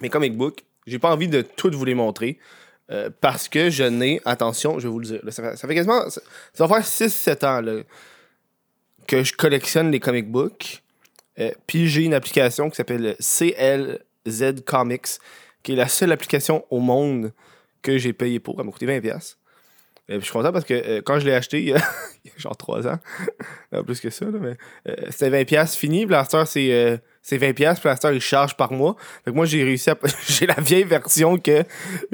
Mes 0.00 0.08
comic 0.08 0.36
books. 0.36 0.64
J'ai 0.88 0.98
pas 0.98 1.12
envie 1.12 1.28
de 1.28 1.42
tout 1.42 1.70
vous 1.72 1.84
les 1.84 1.94
montrer. 1.94 2.38
euh, 2.90 3.10
parce 3.20 3.48
que 3.48 3.70
je 3.70 3.84
n'ai, 3.84 4.20
attention, 4.24 4.80
je 4.80 4.88
vais 4.88 4.92
vous 4.92 4.98
le 4.98 5.06
dire, 5.06 5.20
ça, 5.28 5.56
fait, 5.56 5.74
quasiment, 5.76 6.10
ça, 6.10 6.20
va 6.66 6.82
faire 6.82 7.08
6-7 7.08 7.46
ans 7.46 7.82
que 9.06 9.22
je 9.22 9.32
collectionne 9.34 9.92
les 9.92 10.00
comic 10.00 10.28
books. 10.28 10.82
Euh, 11.38 11.52
puis 11.68 11.86
j'ai 11.88 12.02
une 12.02 12.14
application 12.14 12.68
qui 12.70 12.74
s'appelle 12.74 13.14
CLZ 13.20 14.64
Comics, 14.66 15.06
qui 15.62 15.74
est 15.74 15.76
la 15.76 15.86
seule 15.86 16.10
application 16.10 16.64
au 16.70 16.80
monde 16.80 17.32
que 17.82 17.98
j'ai 17.98 18.12
payé 18.12 18.40
pour. 18.40 18.58
Elle 18.58 18.66
m'a 18.66 18.72
coûté 18.72 18.86
20$. 18.86 19.36
Euh, 20.10 20.18
je 20.18 20.24
suis 20.24 20.32
content 20.32 20.52
parce 20.52 20.64
que 20.64 20.74
euh, 20.74 21.02
quand 21.04 21.20
je 21.20 21.26
l'ai 21.26 21.34
acheté, 21.34 21.60
il 21.62 21.68
y 21.68 21.74
a 21.74 21.80
genre 22.36 22.56
3 22.56 22.88
ans, 22.88 22.98
non, 23.72 23.84
plus 23.84 24.00
que 24.00 24.10
ça, 24.10 24.26
mais 24.26 24.56
euh, 24.88 24.94
c'était 25.10 25.30
20$ 25.44 25.76
fini. 25.76 26.06
Puis 26.06 26.12
la 26.12 26.24
star, 26.24 26.46
c'est 26.46 26.72
euh, 26.72 26.96
c'est 27.22 27.38
20$, 27.38 27.52
puis 27.54 27.64
la 27.84 27.96
star, 27.96 28.12
il 28.12 28.20
charge 28.20 28.56
par 28.56 28.72
mois. 28.72 28.96
Fait 29.24 29.30
que 29.30 29.36
moi, 29.36 29.46
j'ai 29.46 29.62
réussi 29.62 29.90
à. 29.90 29.96
j'ai 30.26 30.46
la 30.46 30.54
vieille 30.54 30.84
version 30.84 31.38
que 31.38 31.64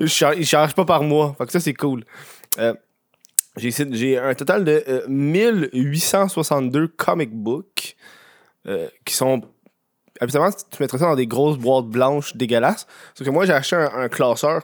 char- 0.07 0.35
il 0.35 0.45
charge 0.47 0.75
pas 0.75 0.85
par 0.85 1.03
mois. 1.03 1.35
Fait 1.39 1.47
que 1.47 1.53
ça, 1.53 1.61
c'est 1.61 1.75
cool. 1.75 2.05
Euh, 2.59 2.75
j'ai 3.57 4.19
un 4.19 4.35
total 4.35 4.65
de 4.65 4.85
euh, 4.87 5.07
1862 5.09 6.89
comic 6.89 7.31
books 7.33 7.97
euh, 8.67 8.89
qui 9.05 9.15
sont. 9.15 9.41
Habituellement, 10.21 10.51
tu 10.51 10.83
mettrais 10.83 10.99
ça 10.99 11.07
dans 11.07 11.15
des 11.17 11.27
grosses 11.27 11.59
boîtes 11.59 11.87
blanches 11.87 12.37
dégueulasses. 12.37 12.87
Sauf 13.15 13.27
que 13.27 13.33
moi, 13.33 13.45
j'ai 13.47 13.53
acheté 13.53 13.77
un, 13.77 13.91
un 13.95 14.09
classeur. 14.09 14.63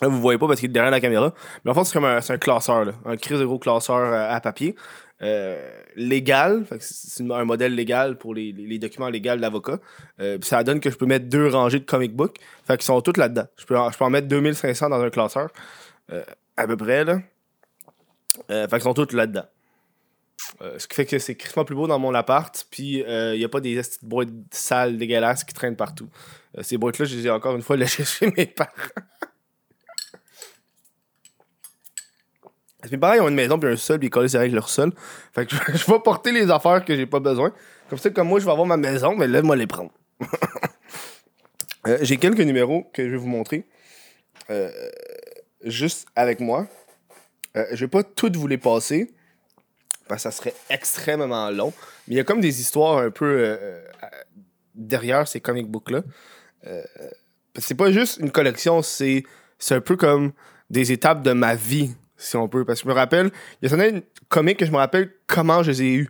Là, 0.00 0.08
vous 0.08 0.20
voyez 0.20 0.38
pas 0.38 0.46
parce 0.46 0.60
qu'il 0.60 0.70
est 0.70 0.72
derrière 0.72 0.90
la 0.90 1.00
caméra. 1.00 1.32
Mais 1.64 1.70
en 1.70 1.74
fait, 1.74 1.84
c'est 1.84 1.92
comme 1.92 2.04
un, 2.04 2.18
un 2.26 2.38
classeur, 2.38 2.92
un 3.04 3.16
crise 3.16 3.38
de 3.38 3.44
gros 3.44 3.58
classeur 3.58 3.96
euh, 3.96 4.34
à 4.34 4.40
papier. 4.40 4.74
Euh, 5.22 5.70
légal, 5.96 6.66
c'est 6.80 7.30
un 7.30 7.44
modèle 7.44 7.74
légal 7.74 8.18
pour 8.18 8.34
les, 8.34 8.78
documents 8.78 9.08
légaux 9.08 9.36
d'avocat. 9.36 9.78
Euh, 10.20 10.38
ça 10.42 10.64
donne 10.64 10.80
que 10.80 10.90
je 10.90 10.96
peux 10.96 11.06
mettre 11.06 11.26
deux 11.26 11.48
rangées 11.48 11.78
de 11.78 11.84
comic 11.84 12.14
books. 12.14 12.36
Fait 12.66 12.76
qu'ils 12.76 12.84
sont 12.84 13.00
toutes 13.00 13.16
là-dedans. 13.16 13.46
Je 13.56 13.64
peux, 13.64 13.78
en, 13.78 13.90
je 13.90 13.96
peux 13.96 14.04
en 14.04 14.10
mettre 14.10 14.28
2500 14.28 14.90
dans 14.90 15.00
un 15.00 15.10
classeur. 15.10 15.50
À 16.56 16.66
peu 16.66 16.76
près, 16.76 17.04
là. 17.04 17.20
Fait 18.48 18.68
qu'ils 18.68 18.80
sont 18.82 18.94
toutes 18.94 19.12
là-dedans. 19.12 19.46
Ce 20.76 20.86
qui 20.86 20.94
fait 20.94 21.06
que 21.06 21.18
c'est 21.18 21.34
crissement 21.34 21.64
plus 21.64 21.74
beau 21.74 21.86
dans 21.86 21.98
mon 21.98 22.12
appart. 22.14 22.66
Puis 22.70 23.02
il 23.06 23.38
n'y 23.38 23.44
a 23.44 23.48
pas 23.48 23.60
des 23.60 23.80
boîtes 24.02 24.28
sales 24.50 24.98
dégueulasses 24.98 25.44
qui 25.44 25.54
traînent 25.54 25.76
partout. 25.76 26.08
Ces 26.60 26.76
boîtes-là, 26.76 27.06
je 27.06 27.16
les 27.16 27.26
ai 27.28 27.30
encore 27.30 27.54
une 27.54 27.62
fois 27.62 27.76
lâchées 27.78 28.04
chez 28.04 28.30
mes 28.36 28.46
parents. 28.46 28.68
Parce 32.73 32.73
que 32.73 32.73
Mes 32.90 32.98
parents 32.98 33.14
ils 33.14 33.20
ont 33.20 33.28
une 33.28 33.34
maison 33.34 33.58
puis 33.58 33.70
un 33.70 33.76
sol 33.76 33.98
puis 33.98 34.08
ils 34.08 34.10
collent 34.10 34.34
avec 34.34 34.52
leur 34.52 34.68
sol. 34.68 34.92
Fait 35.32 35.46
que 35.46 35.54
je, 35.74 35.90
vais 35.90 35.98
porter 36.00 36.32
les 36.32 36.50
affaires 36.50 36.84
que 36.84 36.94
j'ai 36.94 37.06
pas 37.06 37.20
besoin. 37.20 37.52
Comme 37.88 37.98
ça, 37.98 38.10
comme 38.10 38.28
moi, 38.28 38.40
je 38.40 38.44
vais 38.44 38.50
avoir 38.50 38.66
ma 38.66 38.76
maison, 38.76 39.14
mais 39.14 39.28
là, 39.28 39.42
moi 39.42 39.56
les 39.56 39.66
prendre. 39.66 39.92
Euh, 41.86 41.98
J'ai 42.00 42.16
quelques 42.16 42.40
numéros 42.40 42.90
que 42.94 43.04
je 43.04 43.10
vais 43.10 43.18
vous 43.18 43.28
montrer. 43.28 43.66
Euh, 44.50 44.70
juste 45.62 46.06
avec 46.16 46.40
moi. 46.40 46.66
Euh, 47.56 47.66
je 47.72 47.84
vais 47.84 47.88
pas 47.88 48.02
toutes 48.02 48.36
vous 48.36 48.46
les 48.46 48.58
passer. 48.58 49.12
Parce 50.08 50.22
que 50.22 50.30
ça 50.30 50.36
serait 50.36 50.54
extrêmement 50.70 51.50
long. 51.50 51.72
Mais 52.06 52.14
il 52.14 52.16
y 52.16 52.20
a 52.20 52.24
comme 52.24 52.40
des 52.40 52.60
histoires 52.60 52.98
un 52.98 53.10
peu 53.10 53.26
euh, 53.26 53.82
derrière 54.74 55.26
ces 55.28 55.40
comic 55.40 55.66
books-là. 55.66 56.02
C'est 57.58 57.74
pas 57.74 57.92
juste 57.92 58.18
une 58.18 58.30
collection, 58.30 58.80
c'est 58.80 59.24
un 59.70 59.80
peu 59.80 59.96
comme 59.96 60.32
des 60.70 60.92
étapes 60.92 61.22
de 61.22 61.32
ma 61.32 61.54
vie, 61.54 61.94
si 62.16 62.36
on 62.36 62.48
peut. 62.48 62.64
Parce 62.64 62.80
que 62.80 62.84
je 62.84 62.88
me 62.88 62.94
rappelle, 62.94 63.30
il 63.60 63.68
y 63.68 63.72
a 63.72 63.76
certains 63.76 64.00
comics 64.28 64.58
que 64.58 64.66
je 64.66 64.70
me 64.70 64.76
rappelle 64.76 65.10
comment 65.26 65.62
je 65.62 65.70
les 65.70 65.82
ai 65.82 65.94
eus. 65.94 66.08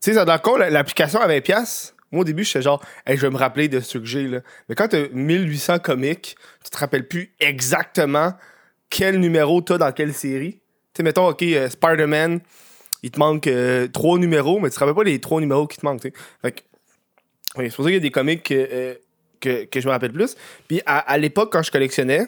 Tu 0.00 0.10
sais, 0.10 0.14
ça 0.14 0.24
dans 0.24 0.34
le 0.34 0.70
l'application 0.70 1.20
à 1.20 1.28
20$, 1.28 1.92
moi 2.12 2.22
au 2.22 2.24
début, 2.24 2.44
j'étais 2.44 2.62
genre, 2.62 2.82
hey, 3.06 3.16
je 3.16 3.22
vais 3.22 3.30
me 3.30 3.36
rappeler 3.36 3.68
de 3.68 3.80
ce 3.80 3.98
que 3.98 4.04
j'ai 4.04 4.28
là. 4.28 4.40
Mais 4.68 4.74
quand 4.74 4.88
t'as 4.88 5.08
1800 5.12 5.80
comics, 5.80 6.36
tu 6.64 6.70
te 6.70 6.78
rappelles 6.78 7.06
plus 7.06 7.34
exactement 7.40 8.32
quel 8.90 9.18
numéro 9.18 9.60
t'as 9.60 9.78
dans 9.78 9.92
quelle 9.92 10.14
série. 10.14 10.52
Tu 10.52 10.98
sais, 10.98 11.02
mettons, 11.02 11.28
ok, 11.28 11.42
euh, 11.42 11.68
Spider-Man, 11.68 12.40
il 13.02 13.10
te 13.10 13.18
manque 13.18 13.46
euh, 13.46 13.88
trois 13.88 14.18
numéros, 14.18 14.60
mais 14.60 14.70
tu 14.70 14.74
te 14.74 14.80
rappelles 14.80 14.94
pas 14.94 15.04
les 15.04 15.20
trois 15.20 15.40
numéros 15.40 15.66
qui 15.66 15.78
te 15.78 15.84
manquent. 15.84 16.02
Fait 16.42 16.52
que, 16.52 16.60
oui, 17.56 17.70
c'est 17.70 17.76
pour 17.76 17.84
ça 17.84 17.90
qu'il 17.90 17.94
y 17.94 17.96
a 17.96 18.00
des 18.00 18.10
comics 18.10 18.42
que, 18.42 18.54
euh, 18.54 18.94
que, 19.40 19.64
que 19.64 19.80
je 19.80 19.86
me 19.86 19.92
rappelle 19.92 20.12
plus. 20.12 20.36
Puis 20.68 20.80
à 20.86 21.18
l'époque, 21.18 21.52
quand 21.52 21.62
je 21.62 21.70
collectionnais, 21.70 22.26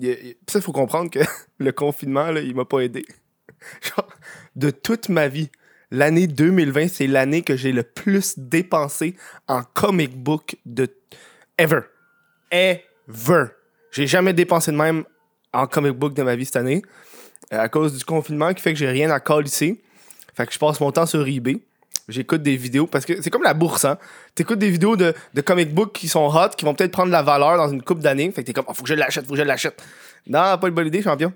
ça, 0.00 0.58
il 0.58 0.62
faut 0.62 0.72
comprendre 0.72 1.10
que 1.10 1.20
le 1.58 1.72
confinement, 1.72 2.30
là, 2.30 2.40
il 2.40 2.54
m'a 2.54 2.64
pas 2.64 2.80
aidé. 2.80 3.04
De 4.56 4.70
toute 4.70 5.08
ma 5.08 5.28
vie, 5.28 5.50
l'année 5.90 6.26
2020, 6.26 6.88
c'est 6.88 7.06
l'année 7.06 7.42
que 7.42 7.56
j'ai 7.56 7.72
le 7.72 7.82
plus 7.82 8.38
dépensé 8.38 9.16
en 9.46 9.62
comic 9.62 10.16
book 10.16 10.56
de 10.64 10.88
ever. 11.58 11.80
Ever. 12.50 13.46
J'ai 13.90 14.06
jamais 14.06 14.32
dépensé 14.32 14.70
de 14.70 14.76
même 14.76 15.04
en 15.52 15.66
comic 15.66 15.92
book 15.92 16.14
de 16.14 16.22
ma 16.22 16.36
vie 16.36 16.44
cette 16.44 16.56
année. 16.56 16.82
euh, 17.52 17.60
à 17.60 17.68
cause 17.68 17.96
du 17.96 18.04
confinement 18.04 18.52
qui 18.52 18.62
fait 18.62 18.72
que 18.72 18.78
j'ai 18.78 18.88
rien 18.88 19.10
à 19.10 19.20
calisser. 19.20 19.80
Fait 20.34 20.46
que 20.46 20.52
je 20.52 20.58
passe 20.58 20.80
mon 20.80 20.92
temps 20.92 21.06
sur 21.06 21.26
eBay. 21.26 21.60
J'écoute 22.08 22.42
des 22.42 22.56
vidéos 22.56 22.86
parce 22.86 23.04
que 23.04 23.20
c'est 23.20 23.28
comme 23.28 23.42
la 23.42 23.52
bourse, 23.52 23.84
hein. 23.84 23.98
T'écoutes 24.34 24.58
des 24.58 24.70
vidéos 24.70 24.96
de, 24.96 25.12
de 25.34 25.40
comic 25.42 25.74
book 25.74 25.92
qui 25.92 26.08
sont 26.08 26.26
hot, 26.26 26.48
qui 26.56 26.64
vont 26.64 26.74
peut-être 26.74 26.90
prendre 26.90 27.08
de 27.08 27.12
la 27.12 27.22
valeur 27.22 27.58
dans 27.58 27.68
une 27.68 27.82
coupe 27.82 28.00
d'années. 28.00 28.30
Fait 28.32 28.42
que 28.42 28.46
t'es 28.46 28.52
comme, 28.54 28.64
oh, 28.66 28.72
faut 28.72 28.82
que 28.82 28.88
je 28.88 28.94
l'achète, 28.94 29.26
faut 29.26 29.32
que 29.32 29.38
je 29.38 29.42
l'achète. 29.42 29.82
Non, 30.26 30.56
pas 30.58 30.68
une 30.68 30.74
bonne 30.74 30.86
idée, 30.86 31.02
champion. 31.02 31.32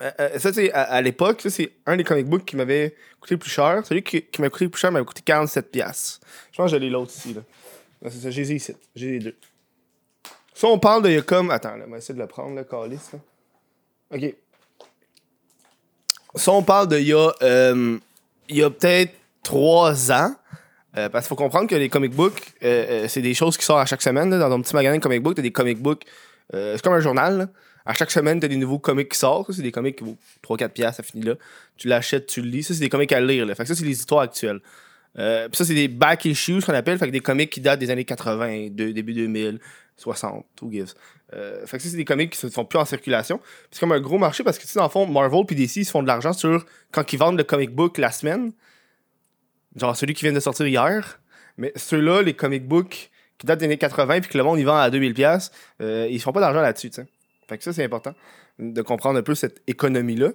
Euh, 0.00 0.10
euh, 0.20 0.38
ça, 0.38 0.52
c'est 0.52 0.72
à, 0.72 0.82
à 0.82 1.02
l'époque, 1.02 1.42
c'est 1.48 1.72
un 1.86 1.96
des 1.96 2.04
comic 2.04 2.26
books 2.26 2.44
qui 2.44 2.54
m'avait 2.54 2.94
coûté 3.20 3.34
le 3.34 3.40
plus 3.40 3.50
cher. 3.50 3.82
Celui 3.84 4.04
qui, 4.04 4.24
m'a 4.38 4.48
coûté 4.50 4.66
le 4.66 4.70
plus 4.70 4.80
cher 4.80 4.92
m'avait 4.92 5.04
coûté 5.04 5.22
47$. 5.26 5.62
piastres. 5.62 6.20
Je 6.52 6.56
pense 6.56 6.70
que 6.70 6.78
j'ai 6.78 6.90
l'autre 6.90 7.12
ici, 7.16 7.34
là. 7.34 7.40
C'est 8.04 8.20
ça, 8.20 8.30
j'ai 8.30 8.42
les 8.42 8.52
ici. 8.52 8.74
J'ai 8.94 9.10
les 9.10 9.18
deux. 9.18 9.36
Ça, 10.54 10.68
on 10.68 10.78
parle 10.78 11.02
de, 11.02 11.08
il 11.08 11.14
y 11.16 11.18
a 11.18 11.22
comme. 11.22 11.50
Attends, 11.50 11.74
là, 11.74 11.84
on 11.88 11.90
va 11.90 11.98
essayer 11.98 12.14
de 12.14 12.20
le 12.20 12.28
prendre, 12.28 12.54
le 12.54 12.62
calice, 12.62 13.10
là. 13.12 13.18
Ok. 14.14 14.34
Ça, 16.36 16.52
on 16.52 16.62
parle 16.62 16.86
de, 16.86 16.98
il 16.98 17.08
y 17.08 17.14
euh, 17.14 17.98
il 18.48 18.56
y 18.56 18.62
a 18.62 18.70
peut-être 18.70 19.12
trois 19.48 20.12
ans. 20.12 20.34
Euh, 20.96 21.08
parce 21.08 21.24
qu'il 21.24 21.28
faut 21.30 21.36
comprendre 21.36 21.68
que 21.68 21.74
les 21.74 21.88
comic 21.88 22.12
books, 22.14 22.54
euh, 22.62 23.04
euh, 23.04 23.08
c'est 23.08 23.22
des 23.22 23.34
choses 23.34 23.56
qui 23.56 23.64
sortent 23.64 23.80
à 23.80 23.86
chaque 23.86 24.02
semaine. 24.02 24.30
dans 24.30 24.50
ton 24.50 24.60
petit 24.60 24.74
magasin 24.74 24.96
de 24.96 25.02
comic 25.02 25.22
book, 25.22 25.36
t'as 25.36 25.42
des 25.42 25.52
comic 25.52 25.78
books. 25.78 26.02
c'est 26.52 26.82
comme 26.82 26.94
un 26.94 27.00
journal. 27.00 27.48
À 27.86 27.94
chaque 27.94 28.10
semaine, 28.10 28.40
t'as 28.40 28.48
des 28.48 28.56
nouveaux 28.56 28.78
comics 28.78 29.08
qui 29.08 29.18
sortent. 29.18 29.52
C'est 29.52 29.62
des 29.62 29.72
comics 29.72 29.96
qui 29.96 30.04
vaut 30.04 30.18
3-4 30.42 30.68
piastres, 30.68 30.96
ça 30.98 31.02
finit 31.02 31.24
là. 31.24 31.34
Tu 31.78 31.88
l'achètes, 31.88 32.26
tu 32.26 32.42
le 32.42 32.48
lis. 32.48 32.62
Ça, 32.62 32.74
c'est 32.74 32.80
des 32.80 32.90
comics 32.90 33.10
à 33.12 33.20
lire. 33.20 33.46
Là. 33.46 33.54
Fait 33.54 33.62
que 33.62 33.68
ça, 33.68 33.74
c'est 33.74 33.84
les 33.86 33.92
histoires 33.92 34.20
actuelles. 34.20 34.60
Ça, 35.16 35.48
c'est 35.64 35.74
des 35.74 35.88
back 35.88 36.26
issues, 36.26 36.60
qu'on 36.60 36.74
appelle. 36.74 36.98
Fait 36.98 37.06
que 37.06 37.12
des 37.12 37.20
comics 37.20 37.48
qui 37.48 37.62
datent 37.62 37.80
des 37.80 37.90
années 37.90 38.04
80, 38.04 38.68
de- 38.70 38.90
début 38.90 39.14
2000, 39.14 39.58
60, 39.96 40.44
who 40.60 40.70
gives. 40.70 40.92
Ça, 41.32 41.78
c'est 41.78 41.96
des 41.96 42.04
comics 42.04 42.30
qui 42.30 42.44
ne 42.44 42.50
sont 42.50 42.64
plus 42.66 42.78
en 42.78 42.84
circulation. 42.84 43.40
C'est 43.70 43.80
comme 43.80 43.92
un 43.92 44.00
gros 44.00 44.18
marché 44.18 44.44
parce 44.44 44.58
que, 44.58 44.64
tu 44.64 44.68
sais, 44.68 44.78
dans 44.78 44.84
le 44.84 44.90
fond, 44.90 45.06
Marvel 45.06 45.44
puis 45.46 45.56
DC, 45.56 45.76
ils 45.76 45.84
font 45.86 46.02
de 46.02 46.08
l'argent 46.08 46.34
sur 46.34 46.66
quand 46.92 47.10
ils 47.12 47.18
vendent 47.18 47.38
le 47.38 47.44
comic 47.44 47.70
book 47.74 47.96
la 47.96 48.10
semaine. 48.12 48.52
Genre 49.76 49.96
celui 49.96 50.14
qui 50.14 50.24
vient 50.24 50.32
de 50.32 50.40
sortir 50.40 50.66
hier. 50.66 51.20
Mais 51.56 51.72
ceux-là, 51.76 52.22
les 52.22 52.34
comic 52.34 52.66
books 52.66 53.10
qui 53.38 53.46
datent 53.46 53.58
des 53.60 53.66
années 53.66 53.78
80 53.78 54.20
puis 54.20 54.30
que 54.30 54.38
le 54.38 54.44
monde, 54.44 54.58
ils 54.58 54.64
vend 54.66 54.76
à 54.78 54.90
2000$, 54.90 55.50
euh, 55.80 56.06
ils 56.10 56.20
font 56.20 56.32
pas 56.32 56.40
d'argent 56.40 56.60
là-dessus, 56.60 56.90
tu. 56.90 57.00
Fait 57.48 57.58
que 57.58 57.64
ça, 57.64 57.72
c'est 57.72 57.84
important 57.84 58.14
de 58.58 58.82
comprendre 58.82 59.18
un 59.18 59.22
peu 59.22 59.34
cette 59.34 59.62
économie-là. 59.66 60.30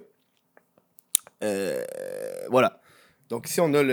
Euh, 1.42 1.82
voilà. 2.50 2.80
Donc 3.28 3.48
ici, 3.48 3.60
on 3.60 3.72
a 3.74 3.82
le. 3.82 3.92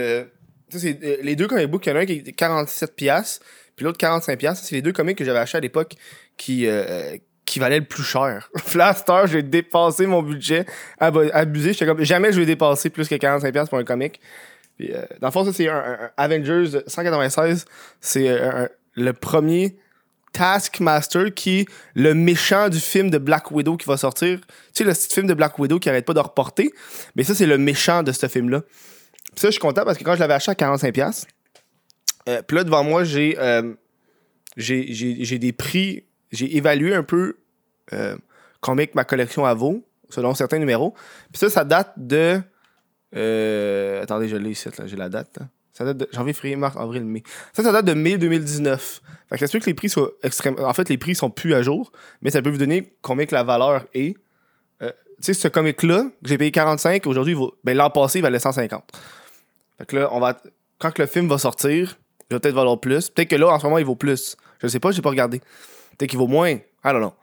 Euh, 0.74 1.17
les 1.21 1.36
deux 1.36 1.48
comic 1.48 1.67
books. 1.67 1.86
Il 1.86 1.89
y 1.89 1.93
en 1.93 1.95
a 1.98 2.00
un 2.00 2.05
qui 2.05 2.13
est 2.13 2.38
47$, 2.39 3.39
puis 3.75 3.83
l'autre 3.86 3.98
45$. 4.00 4.41
Ça, 4.41 4.55
C'est 4.55 4.75
les 4.75 4.81
deux 4.81 4.93
comics 4.93 5.17
que 5.17 5.25
j'avais 5.25 5.39
achetés 5.39 5.57
à 5.57 5.62
l'époque 5.62 5.95
qui, 6.38 6.65
euh, 6.65 7.17
qui 7.45 7.60
valaient 7.60 7.79
le 7.79 7.86
plus 7.86 8.03
cher. 8.03 8.50
Flaster, 8.57 9.24
j'ai 9.25 9.43
dépassé 9.43 10.05
mon 10.05 10.21
budget. 10.24 10.65
ab- 11.00 11.29
Abusé. 11.33 11.74
J'étais 11.74 11.86
comme 11.86 12.01
jamais 12.03 12.31
je 12.31 12.39
vais 12.39 12.45
dépasser 12.45 12.89
plus 12.89 13.07
que 13.10 13.15
45$ 13.15 13.67
pour 13.67 13.77
un 13.79 13.83
comic. 13.83 14.21
Euh, 14.89 15.05
dans 15.19 15.27
le 15.27 15.31
fond, 15.31 15.45
ça, 15.45 15.53
c'est 15.53 15.67
un, 15.67 16.11
Avengers 16.17 16.81
196. 16.88 17.65
C'est 18.00 18.27
euh, 18.29 18.67
le 18.95 19.13
premier 19.13 19.77
Taskmaster 20.33 21.33
qui 21.33 21.67
le 21.93 22.13
méchant 22.13 22.69
du 22.69 22.79
film 22.79 23.09
de 23.09 23.17
Black 23.17 23.51
Widow 23.51 23.77
qui 23.77 23.88
va 23.88 23.97
sortir. 23.97 24.39
Tu 24.39 24.45
sais, 24.73 24.83
le 24.83 24.93
film 24.93 25.27
de 25.27 25.33
Black 25.33 25.59
Widow 25.59 25.77
qui 25.79 25.89
arrête 25.89 26.05
pas 26.05 26.13
de 26.13 26.19
reporter. 26.19 26.71
Mais 27.15 27.23
ça, 27.23 27.35
c'est 27.35 27.45
le 27.45 27.57
méchant 27.57 28.01
de 28.03 28.11
ce 28.11 28.27
film-là. 28.27 28.61
Puis 28.61 29.39
ça, 29.41 29.47
je 29.47 29.51
suis 29.51 29.59
content 29.61 29.83
parce 29.85 29.97
que 29.97 30.03
quand 30.03 30.15
je 30.15 30.19
l'avais 30.19 30.33
acheté 30.33 30.51
à 30.51 30.55
45$, 30.55 31.25
euh, 32.29 32.41
puis 32.47 32.57
là, 32.57 32.63
devant 32.63 32.83
moi, 32.83 33.03
j'ai 33.03 33.38
j'ai- 34.57 35.39
des 35.39 35.53
prix. 35.53 36.05
J'ai 36.31 36.55
évalué 36.55 36.95
un 36.95 37.03
peu 37.03 37.38
combien 38.61 38.85
que 38.85 38.91
ma 38.95 39.03
collection 39.03 39.47
elle 39.47 39.57
vaut, 39.57 39.85
selon 40.09 40.33
certains 40.33 40.59
numéros. 40.59 40.93
Puis 41.31 41.39
ça, 41.39 41.50
ça 41.50 41.65
date 41.65 41.93
de. 41.97 42.41
Euh, 43.15 44.01
attendez, 44.03 44.27
je 44.27 44.38
l'ai 44.38 44.51
ici, 44.51 44.70
j'ai 44.86 44.96
la 44.96 45.10
date. 45.10 45.38
là. 45.39 45.48
Ça 45.74 45.86
date 45.86 45.98
de 45.98 46.08
janvier, 46.12 46.34
février, 46.34 46.56
mars, 46.56 46.75
avril, 46.77 47.06
mai. 47.06 47.24
Ça, 47.53 47.63
ça 47.63 47.72
date 47.72 47.86
de 47.86 47.94
mai 47.94 48.18
2019. 48.18 49.01
Fait 49.30 49.36
que 49.36 49.39
ça 49.39 49.48
se 49.48 49.51
peut 49.53 49.60
que 49.60 49.65
les 49.65 49.74
prix 49.74 49.89
soient 49.89 50.12
extrêmement. 50.22 50.63
En 50.63 50.74
fait, 50.74 50.89
les 50.89 50.98
prix 50.98 51.15
sont 51.15 51.30
plus 51.30 51.53
à 51.53 51.62
jour, 51.62 51.91
mais 52.22 52.30
ça 52.30 52.41
peut 52.41 52.50
vous 52.50 52.58
donner 52.58 52.94
combien 53.01 53.25
que 53.25 53.34
la 53.34 53.44
valeur 53.44 53.86
est. 53.94 54.18
Euh, 54.82 54.91
tu 55.18 55.24
sais, 55.25 55.34
ce 55.34 55.48
comic-là, 55.48 56.03
que 56.03 56.30
j'ai 56.30 56.38
payé 56.38 56.51
45, 56.51 57.08
aujourd'hui, 57.08 57.38
ben, 57.63 57.75
l'an 57.75 57.89
passé, 57.89 58.20
il 58.20 58.22
valait 58.22 58.39
150. 58.39 58.84
Fait 59.77 59.86
que 59.86 59.96
là, 59.96 60.10
on 60.12 60.20
va. 60.20 60.38
Quand 60.77 60.91
que 60.91 61.01
le 61.01 61.08
film 61.08 61.27
va 61.27 61.38
sortir, 61.38 61.98
il 62.30 62.34
va 62.34 62.39
peut-être 62.39 62.56
valoir 62.56 62.80
plus. 62.80 63.10
Peut-être 63.10 63.30
que 63.30 63.36
là, 63.36 63.48
en 63.48 63.60
ce 63.60 63.65
moment, 63.65 63.77
il 63.77 63.86
vaut 63.86 63.96
plus. 63.96 64.36
Je 64.60 64.68
sais 64.68 64.80
pas, 64.80 64.91
j'ai 64.91 65.01
pas 65.01 65.10
regardé. 65.10 65.39
Peut-être 65.98 66.10
qu'il 66.10 66.20
vaut 66.20 66.27
moins. 66.27 66.50
I 66.50 66.62
don't 66.84 67.00
know. 67.00 67.13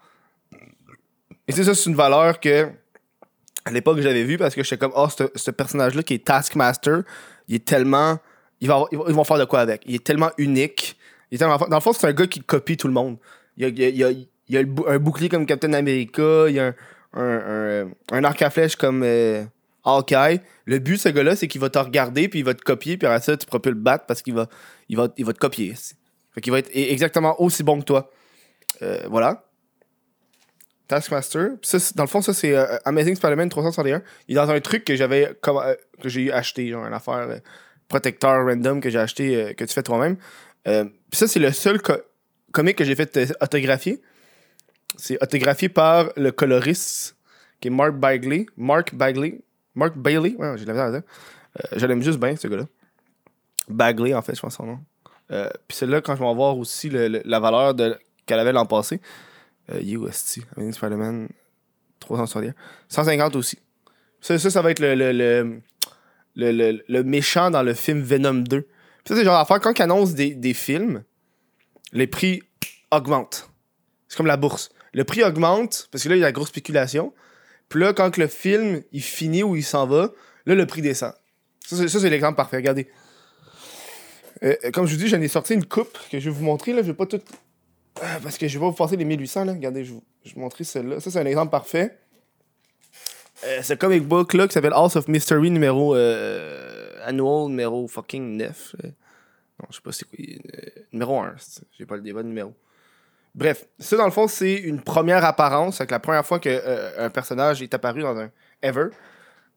Et 1.46 1.52
c'est 1.52 1.64
ça, 1.64 1.74
c'est 1.74 1.90
une 1.90 1.96
valeur 1.96 2.40
que 2.40 2.68
à 3.68 3.72
l'époque 3.72 4.00
j'avais 4.00 4.24
vu 4.24 4.38
parce 4.38 4.54
que 4.54 4.62
j'étais 4.62 4.78
comme 4.78 4.92
oh 4.96 5.08
ce, 5.16 5.24
ce 5.34 5.50
personnage 5.50 5.94
là 5.94 6.02
qui 6.02 6.14
est 6.14 6.24
Taskmaster 6.24 7.02
il 7.48 7.56
est 7.56 7.64
tellement 7.64 8.18
il 8.60 8.68
va 8.68 8.84
ils 8.90 8.98
vont- 8.98 9.24
faire 9.24 9.38
de 9.38 9.44
quoi 9.44 9.60
avec? 9.60 9.82
Il 9.86 9.94
est 9.94 10.04
tellement 10.04 10.30
unique. 10.36 10.96
Il 11.30 11.36
est 11.36 11.38
tellement 11.38 11.58
dans 11.58 11.76
le 11.76 11.80
fond 11.80 11.92
c'est 11.92 12.06
un 12.06 12.12
gars 12.12 12.26
qui 12.26 12.40
copie 12.40 12.76
tout 12.76 12.88
le 12.88 12.94
monde. 12.94 13.18
Il 13.56 13.78
y 13.78 13.84
a, 13.84 13.88
il 13.88 14.04
a- 14.04 14.10
il 14.48 14.74
un 14.86 14.98
bouclier 14.98 15.28
comme 15.28 15.46
Captain 15.46 15.72
America 15.74 16.46
il 16.48 16.54
y 16.54 16.60
a 16.60 16.72
un, 17.14 17.88
un, 18.12 18.24
arc 18.24 18.42
à 18.42 18.50
flèche 18.50 18.76
comme 18.76 19.02
euh, 19.04 19.44
Hawkeye. 19.84 20.40
Le 20.66 20.78
but 20.78 20.96
ce 20.98 21.08
gars 21.10 21.22
là 21.22 21.36
c'est 21.36 21.46
qu'il 21.48 21.60
va 21.60 21.70
te 21.70 21.78
regarder 21.78 22.28
puis 22.28 22.40
il 22.40 22.44
va 22.44 22.54
te 22.54 22.62
copier 22.62 22.96
puis 22.96 23.06
après 23.06 23.20
ça 23.20 23.36
tu 23.36 23.46
pourras 23.46 23.60
plus 23.60 23.72
le 23.72 23.78
battre 23.78 24.06
parce 24.06 24.22
qu'il 24.22 24.34
va 24.34 24.46
il 24.88 24.96
va 24.96 25.08
il 25.16 25.24
va 25.24 25.32
te 25.32 25.38
copier. 25.38 25.74
Fait 26.34 26.40
qu'il 26.40 26.52
va 26.52 26.58
être 26.58 26.70
e- 26.70 26.90
exactement 26.92 27.40
aussi 27.40 27.62
bon 27.62 27.78
que 27.80 27.84
toi. 27.84 28.10
Euh, 28.82 29.00
voilà 29.08 29.47
Taskmaster. 30.88 31.50
Ça, 31.62 31.78
c'est- 31.78 31.96
dans 31.96 32.02
le 32.04 32.08
fond, 32.08 32.20
ça, 32.22 32.32
c'est 32.34 32.56
euh, 32.56 32.76
Amazing 32.84 33.14
Spider-Man 33.14 33.48
361. 33.50 34.02
Il 34.26 34.32
est 34.32 34.40
dans 34.40 34.50
un 34.50 34.60
truc 34.60 34.84
que 34.84 34.96
j'avais 34.96 35.28
euh, 35.46 35.74
que 36.02 36.08
j'ai 36.08 36.32
acheté, 36.32 36.68
genre 36.70 36.84
une 36.86 36.92
affaire 36.94 37.14
euh, 37.30 37.38
protecteur 37.88 38.44
random 38.44 38.80
que 38.80 38.90
j'ai 38.90 38.98
acheté, 38.98 39.36
euh, 39.36 39.52
que 39.52 39.64
tu 39.64 39.72
fais 39.74 39.82
toi-même. 39.82 40.16
Ça, 41.12 41.26
c'est 41.26 41.38
le 41.40 41.52
seul 41.52 41.80
co- 41.80 41.94
comic 42.52 42.76
que 42.76 42.84
j'ai 42.84 42.94
fait 42.94 43.18
autographier. 43.40 44.02
C'est 44.96 45.22
autographié 45.22 45.68
par 45.68 46.10
le 46.16 46.30
coloriste, 46.32 47.16
qui 47.60 47.68
est 47.68 47.70
Mark 47.70 47.92
Bagley. 47.94 48.46
Mark 48.56 48.94
Bagley. 48.94 49.40
Mark 49.74 49.96
Bailey? 49.96 50.34
Ouais, 50.36 50.58
j'ai 50.58 50.64
de 50.64 50.72
je 51.76 51.86
l'aime 51.86 52.02
juste 52.02 52.18
bien, 52.20 52.36
ce 52.36 52.46
gars-là. 52.48 52.64
Bagley, 53.68 54.14
en 54.14 54.22
fait, 54.22 54.34
je 54.34 54.40
pense 54.40 54.56
son 54.56 54.66
nom. 54.66 54.78
Puis 55.28 55.76
celle-là, 55.76 56.00
quand 56.00 56.14
je 56.16 56.22
vais 56.22 56.34
voir 56.34 56.56
aussi 56.58 56.90
la 56.90 57.40
valeur 57.40 57.74
qu'elle 58.26 58.38
avait 58.38 58.52
l'an 58.52 58.66
passé, 58.66 59.00
euh, 59.72 59.80
UST, 59.80 60.40
Amazing 60.56 60.72
Spider-Man 60.72 61.28
361. 62.00 62.54
150 62.88 63.36
aussi. 63.36 63.58
Ça, 64.20 64.38
ça, 64.38 64.62
va 64.62 64.70
être 64.70 64.80
le, 64.80 64.94
le, 64.94 65.12
le, 66.34 66.82
le, 66.88 67.04
méchant 67.04 67.50
dans 67.50 67.62
le 67.62 67.74
film 67.74 68.00
Venom 68.02 68.34
2. 68.34 68.62
Puis 68.62 68.70
ça, 69.04 69.16
c'est 69.16 69.24
genre 69.24 69.38
d'affaire, 69.38 69.60
quand 69.60 69.78
ils 69.78 69.82
annoncent 69.82 70.12
des, 70.12 70.34
des 70.34 70.54
films, 70.54 71.04
les 71.92 72.06
prix 72.06 72.42
augmentent. 72.90 73.48
C'est 74.08 74.16
comme 74.16 74.26
la 74.26 74.36
bourse. 74.36 74.70
Le 74.92 75.04
prix 75.04 75.22
augmente, 75.22 75.88
parce 75.92 76.04
que 76.04 76.08
là, 76.08 76.16
il 76.16 76.20
y 76.20 76.22
a 76.22 76.26
la 76.26 76.32
grosse 76.32 76.48
spéculation. 76.48 77.12
Puis 77.68 77.80
là, 77.80 77.92
quand 77.92 78.16
le 78.16 78.26
film, 78.26 78.82
il 78.92 79.02
finit 79.02 79.42
ou 79.42 79.54
il 79.54 79.64
s'en 79.64 79.86
va, 79.86 80.12
là, 80.46 80.54
le 80.54 80.66
prix 80.66 80.82
descend. 80.82 81.12
Ça, 81.64 81.86
c'est, 81.86 82.10
l'exemple 82.10 82.36
parfait. 82.36 82.56
Regardez. 82.56 82.88
Euh, 84.42 84.56
euh, 84.64 84.70
comme 84.70 84.86
je 84.86 84.94
vous 84.94 85.00
dis, 85.00 85.08
j'en 85.08 85.20
ai 85.20 85.28
sorti 85.28 85.54
une 85.54 85.66
coupe 85.66 85.98
que 86.10 86.18
je 86.18 86.30
vais 86.30 86.34
vous 86.34 86.44
montrer. 86.44 86.72
Là. 86.72 86.82
Je 86.82 86.88
vais 86.88 86.94
pas 86.94 87.06
tout 87.06 87.20
parce 88.22 88.38
que 88.38 88.48
je 88.48 88.58
vais 88.58 88.64
vous 88.64 88.72
passer 88.72 88.96
les 88.96 89.04
1800, 89.04 89.44
là. 89.44 89.52
Regardez, 89.52 89.84
je, 89.84 89.92
vous- 89.92 90.04
je 90.24 90.30
vais 90.30 90.34
vous 90.36 90.40
montrer 90.40 90.64
celle-là. 90.64 91.00
Ça, 91.00 91.10
c'est 91.10 91.18
un 91.18 91.26
exemple 91.26 91.50
parfait. 91.50 91.98
Euh, 93.44 93.62
ce 93.62 93.74
comic 93.74 94.02
book 94.04 94.34
là 94.34 94.48
qui 94.48 94.52
s'appelle 94.54 94.72
House 94.72 94.96
of 94.96 95.06
Mystery 95.06 95.50
numéro 95.52 95.94
euh, 95.94 96.90
annual 97.04 97.48
numéro 97.48 97.86
fucking 97.86 98.36
9. 98.36 98.74
euh. 98.84 98.88
Non, 98.88 99.66
je 99.70 99.76
sais 99.76 99.82
pas 99.82 99.92
c'est 99.92 100.04
quoi. 100.08 100.18
euh, 100.20 100.82
numéro 100.92 101.20
1. 101.20 101.34
c'est- 101.38 101.62
J'ai 101.78 101.86
pas 101.86 101.94
le 101.96 102.02
débat 102.02 102.22
de 102.24 102.28
numéro. 102.28 102.52
Bref, 103.36 103.66
ça 103.78 103.96
dans 103.96 104.06
le 104.06 104.10
fond, 104.10 104.26
c'est 104.26 104.54
une 104.56 104.80
première 104.82 105.24
apparence. 105.24 105.76
C'est 105.78 105.88
la 105.90 106.00
première 106.00 106.26
fois 106.26 106.40
qu'un 106.40 107.10
personnage 107.10 107.62
est 107.62 107.72
apparu 107.74 108.02
dans 108.02 108.16
un 108.18 108.30
ever. 108.62 108.88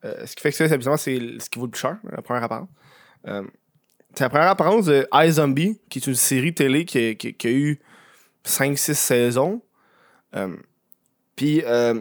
Euh, 0.05 0.25
ce 0.27 0.35
qui 0.35 0.41
fait 0.43 0.51
que 0.51 0.57
ça, 0.57 0.97
c'est 0.97 1.19
ce 1.39 1.49
qui 1.49 1.57
vaut 1.57 1.65
le 1.65 1.71
plus 1.71 1.79
cher, 1.81 1.97
la 2.11 2.21
première 2.21 2.43
apparence. 2.43 2.69
Euh, 3.27 3.43
c'est 4.13 4.23
la 4.25 4.29
première 4.29 4.49
apparence 4.49 4.85
de 4.85 5.07
iZombie, 5.13 5.79
qui 5.89 5.97
est 5.99 6.05
une 6.07 6.15
série 6.15 6.53
télé 6.53 6.85
qui 6.85 6.99
a 6.99 7.49
eu 7.49 7.79
5-6 8.45 8.93
saisons. 8.93 9.61
Euh, 10.35 10.55
Puis, 11.35 11.63
euh, 11.65 11.99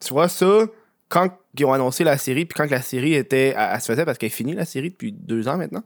tu 0.00 0.12
vois, 0.12 0.28
ça, 0.28 0.64
quand 1.08 1.30
ils 1.58 1.64
ont 1.64 1.72
annoncé 1.72 2.04
la 2.04 2.18
série, 2.18 2.44
puis 2.44 2.56
quand 2.56 2.70
la 2.70 2.82
série 2.82 3.14
était. 3.14 3.54
Elle, 3.56 3.80
se 3.80 3.86
faisait 3.86 4.04
parce 4.04 4.18
qu'elle 4.18 4.28
est 4.28 4.30
finie, 4.30 4.54
la 4.54 4.64
série, 4.64 4.90
depuis 4.90 5.12
deux 5.12 5.48
ans 5.48 5.56
maintenant. 5.56 5.82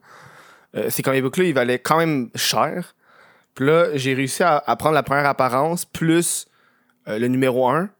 Euh, 0.74 0.90
ces 0.90 1.02
comic 1.02 1.22
books-là, 1.22 1.44
ils 1.44 1.54
valaient 1.54 1.78
quand 1.78 1.98
même 1.98 2.30
cher. 2.34 2.94
Puis 3.54 3.66
là, 3.66 3.96
j'ai 3.96 4.14
réussi 4.14 4.42
à, 4.42 4.60
prendre 4.78 4.94
la 4.94 5.02
première 5.02 5.26
apparence 5.26 5.84
plus 5.84 6.46
le 7.06 7.26
numéro 7.26 7.68
1, 7.68 7.90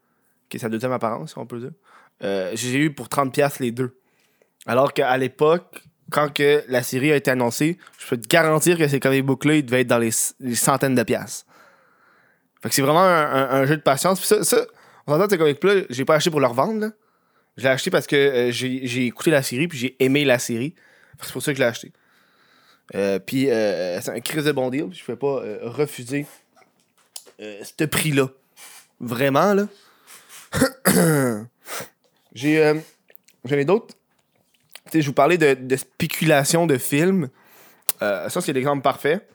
qui 0.49 0.57
est 0.57 0.59
sa 0.59 0.69
deuxième 0.69 0.91
apparence, 0.91 1.33
si 1.33 1.37
on 1.37 1.45
peut 1.45 1.59
dire. 1.59 2.53
J'ai 2.55 2.79
eu 2.79 2.91
pour 2.91 3.07
30$ 3.07 3.59
les 3.59 3.71
deux. 3.71 3.95
Alors 4.65 4.93
qu'à 4.93 5.15
l'époque, 5.17 5.83
quand 6.09 6.31
que 6.33 6.63
la 6.67 6.81
série 6.83 7.11
a 7.11 7.15
été 7.15 7.29
annoncée, 7.31 7.77
je 7.99 8.07
peux 8.07 8.17
te 8.17 8.27
garantir 8.27 8.77
que 8.77 8.87
ces 8.87 8.99
comic 8.99 9.25
books-là, 9.25 9.55
ils 9.55 9.65
devaient 9.65 9.81
être 9.81 9.87
dans 9.87 9.97
les, 9.97 10.11
les 10.39 10.55
centaines 10.55 10.95
de 10.95 11.03
piastres. 11.03 11.45
Fait 12.63 12.69
que 12.69 12.75
c'est 12.75 12.81
vraiment 12.81 13.03
un, 13.03 13.65
jeu 13.65 13.75
de 13.75 13.81
patience. 13.81 14.19
Puis 14.19 14.27
ça, 14.27 14.57
on 15.05 15.11
s'entend, 15.11 15.29
ces 15.29 15.37
comic 15.37 15.61
books-là, 15.61 15.81
j'ai 15.89 16.05
pas 16.05 16.15
acheté 16.15 16.31
pour 16.31 16.39
leur 16.39 16.53
vendre. 16.53 16.79
là. 16.79 16.91
Je 17.57 17.63
l'ai 17.63 17.69
acheté 17.69 17.91
parce 17.91 18.07
que 18.07 18.15
euh, 18.15 18.51
j'ai 18.51 19.05
écouté 19.05 19.31
la 19.31 19.43
série 19.43 19.67
puis 19.67 19.77
j'ai 19.77 19.95
aimé 19.99 20.23
la 20.23 20.39
série. 20.39 20.73
C'est 21.21 21.33
pour 21.33 21.43
ça 21.43 21.51
que 21.51 21.57
je 21.57 21.61
l'ai 21.61 21.67
acheté. 21.67 21.91
Euh, 22.95 23.19
puis 23.19 23.49
euh, 23.49 23.99
c'est 23.99 24.11
un 24.11 24.19
crise 24.21 24.45
de 24.45 24.51
bon 24.53 24.69
deal. 24.69 24.87
Je 24.93 25.03
pouvais 25.03 25.17
pas 25.17 25.43
euh, 25.43 25.59
refuser 25.63 26.25
ce 27.39 27.83
prix-là. 27.83 28.29
Vraiment, 29.01 29.53
là. 29.53 29.67
j'ai. 32.33 32.81
J'en 33.43 33.57
ai 33.57 33.65
d'autres. 33.65 33.93
Tu 34.85 34.91
sais, 34.91 35.01
je 35.01 35.07
vous 35.07 35.13
parlais 35.13 35.37
de, 35.37 35.53
de 35.53 35.75
spéculation 35.75 36.65
de 36.65 36.77
films. 36.77 37.29
Ça, 37.99 38.29
c'est 38.41 38.53
l'exemple 38.53 38.81
parfait. 38.81 39.27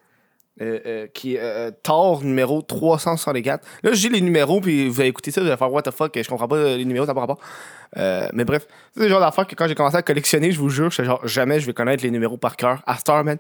Euh, 0.61 0.81
euh, 0.87 1.07
qui 1.15 1.37
est 1.37 1.41
euh, 1.41 1.71
Thor 1.85 2.25
numéro 2.25 2.63
364. 2.63 3.65
Là, 3.85 3.93
j'ai 3.93 4.09
les 4.09 4.21
numéros, 4.21 4.61
puis 4.61 4.89
vous 4.89 5.01
allez 5.01 5.11
écouter 5.11 5.31
ça, 5.31 5.41
vous 5.41 5.47
allez 5.47 5.57
faire 5.57 5.73
What 5.73 5.83
the 5.83 5.93
fuck, 5.93 6.19
je 6.21 6.29
comprends 6.29 6.49
pas 6.49 6.57
euh, 6.57 6.77
les 6.77 6.85
numéros, 6.85 7.07
ça 7.07 7.15
pas 7.15 7.21
rapport. 7.21 7.39
Euh, 7.97 8.29
mais 8.33 8.45
bref, 8.45 8.67
c'est 8.93 9.05
le 9.05 9.09
genre 9.09 9.21
d'affaire 9.21 9.47
que 9.47 9.55
quand 9.55 9.69
j'ai 9.69 9.77
commencé 9.77 9.97
à 9.97 10.03
collectionner, 10.03 10.51
je 10.51 10.59
vous 10.59 10.69
jure, 10.69 10.91
je 10.91 11.05
genre 11.05 11.25
jamais 11.25 11.61
je 11.61 11.67
vais 11.67 11.75
connaître 11.75 12.03
les 12.03 12.11
numéros 12.11 12.39
par 12.39 12.57
cœur. 12.57 12.83
À 12.87 12.97
Starman, 12.97 13.39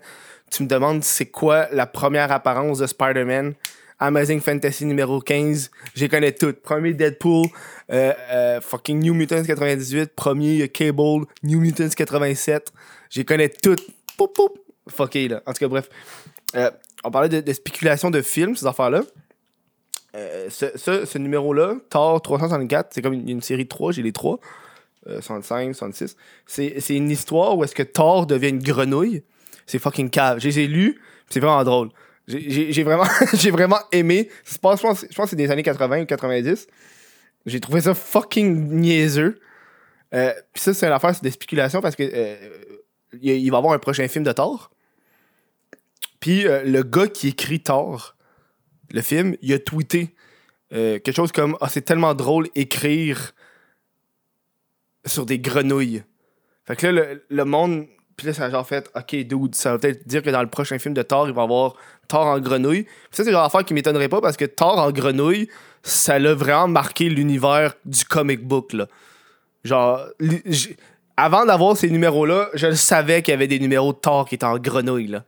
tu 0.48 0.62
me 0.62 0.68
demandes 0.68 1.02
c'est 1.02 1.26
quoi 1.26 1.66
la 1.72 1.86
première 1.86 2.30
apparence 2.30 2.78
de 2.78 2.86
Spider-Man? 2.86 3.54
Amazing 3.98 4.40
Fantasy 4.40 4.86
numéro 4.86 5.20
15, 5.20 5.72
j'ai 5.96 6.08
connais 6.08 6.30
toutes. 6.30 6.62
Premier 6.62 6.94
Deadpool, 6.94 7.48
euh, 7.90 8.12
euh, 8.30 8.60
fucking 8.60 9.00
New 9.00 9.14
Mutants 9.14 9.42
98, 9.42 10.14
premier 10.14 10.62
euh, 10.62 10.66
Cable, 10.68 11.26
New 11.42 11.58
Mutants 11.58 11.88
87, 11.88 12.72
j'ai 13.10 13.24
connais 13.24 13.48
toutes. 13.48 13.84
Poup, 14.16 14.32
poup. 14.32 14.56
Fucké, 14.88 15.26
là. 15.26 15.42
En 15.46 15.52
tout 15.52 15.58
cas, 15.58 15.68
bref. 15.68 15.88
Euh, 16.54 16.70
on 17.04 17.10
parlait 17.10 17.28
de, 17.28 17.52
spéculation 17.52 18.10
de 18.10 18.22
films, 18.22 18.56
ces 18.56 18.66
affaires-là. 18.66 19.02
Euh, 20.16 20.48
ce, 20.50 21.18
numéro-là, 21.18 21.76
Thor 21.90 22.20
364, 22.22 22.88
c'est 22.92 23.02
comme 23.02 23.14
une, 23.14 23.42
série 23.42 23.64
de 23.64 23.68
3, 23.68 23.92
j'ai 23.92 24.02
les 24.02 24.12
3. 24.12 24.40
Euh, 25.06 25.20
65, 25.20 25.74
66. 25.74 26.16
C'est 26.46 26.96
une 26.96 27.10
histoire 27.10 27.56
où 27.56 27.64
est-ce 27.64 27.74
que 27.74 27.82
Thor 27.82 28.26
devient 28.26 28.48
une 28.48 28.62
grenouille. 28.62 29.22
C'est 29.66 29.78
fucking 29.78 30.10
cave. 30.10 30.44
Ai 30.44 30.66
lus, 30.66 30.94
puis 30.94 31.02
c'est 31.30 31.40
vraiment 31.40 31.62
drôle. 31.64 31.90
J'ai- 32.26 32.50
J'ai 32.50 32.72
j'ai 32.72 32.82
vraiment, 32.82 33.06
j'ai 33.34 33.50
vraiment 33.50 33.78
aimé. 33.92 34.28
Je 34.44 34.58
pense, 34.58 34.80
je 34.80 34.86
pense 34.86 35.00
que 35.00 35.30
c'est 35.30 35.36
des 35.36 35.50
années 35.50 35.62
80 35.62 36.02
ou 36.02 36.06
90. 36.06 36.66
J'ai 37.46 37.60
trouvé 37.60 37.80
ça 37.80 37.94
fucking 37.94 38.68
niaiseux. 38.70 39.38
Euh, 40.14 40.32
puis 40.52 40.62
ça, 40.62 40.74
c'est 40.74 40.86
une 40.86 40.92
affaire, 40.92 41.14
c'est 41.14 41.22
des 41.22 41.30
spéculations 41.30 41.80
parce 41.80 41.96
que 41.96 42.02
euh, 42.02 42.36
il 43.20 43.50
va 43.50 43.56
y 43.56 43.58
avoir 43.58 43.72
un 43.74 43.78
prochain 43.78 44.06
film 44.08 44.24
de 44.24 44.32
Thor. 44.32 44.70
Puis 46.20 46.46
euh, 46.46 46.62
le 46.64 46.82
gars 46.82 47.08
qui 47.08 47.28
écrit 47.28 47.60
Thor, 47.60 48.16
le 48.90 49.02
film, 49.02 49.36
il 49.42 49.52
a 49.52 49.58
tweeté 49.58 50.14
euh, 50.72 50.98
quelque 50.98 51.14
chose 51.14 51.32
comme 51.32 51.56
Ah, 51.60 51.68
c'est 51.68 51.82
tellement 51.82 52.14
drôle 52.14 52.48
écrire 52.54 53.32
sur 55.06 55.26
des 55.26 55.38
grenouilles. 55.38 56.02
Fait 56.66 56.76
que 56.76 56.86
là, 56.86 57.04
le, 57.28 57.44
monde. 57.44 57.86
Puis 58.16 58.26
là, 58.26 58.32
ça 58.32 58.46
a 58.46 58.50
genre 58.50 58.66
fait 58.66 58.90
Ok, 58.94 59.14
dude, 59.14 59.54
ça 59.54 59.72
va 59.72 59.78
peut-être 59.78 60.06
dire 60.06 60.22
que 60.22 60.30
dans 60.30 60.42
le 60.42 60.48
prochain 60.50 60.78
film 60.78 60.94
de 60.94 61.02
Thor, 61.02 61.28
il 61.28 61.34
va 61.34 61.42
avoir 61.42 61.76
Thor 62.08 62.26
en 62.26 62.40
grenouille. 62.40 62.82
Puis 62.84 62.92
ça, 63.12 63.24
c'est 63.24 63.32
genre 63.32 63.44
d'affaire 63.44 63.64
qui 63.64 63.74
m'étonnerait 63.74 64.08
pas 64.08 64.20
parce 64.20 64.36
que 64.36 64.44
Thor 64.44 64.78
en 64.78 64.90
grenouille, 64.90 65.48
ça 65.82 66.18
l'a 66.18 66.34
vraiment 66.34 66.68
marqué 66.68 67.08
l'univers 67.08 67.74
du 67.84 68.04
comic 68.04 68.46
book, 68.46 68.72
là. 68.72 68.86
Genre, 69.64 70.06
avant 71.16 71.44
d'avoir 71.44 71.76
ces 71.76 71.90
numéros-là, 71.90 72.48
je 72.54 72.72
savais 72.72 73.22
qu'il 73.22 73.32
y 73.32 73.34
avait 73.34 73.48
des 73.48 73.58
numéros 73.58 73.92
de 73.92 73.98
Thor 73.98 74.28
qui 74.28 74.36
étaient 74.36 74.44
en 74.44 74.58
grenouille. 74.58 75.18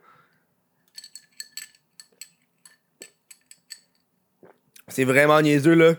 C'est 4.91 5.05
vraiment 5.05 5.41
niaiseux, 5.41 5.75
là. 5.75 5.95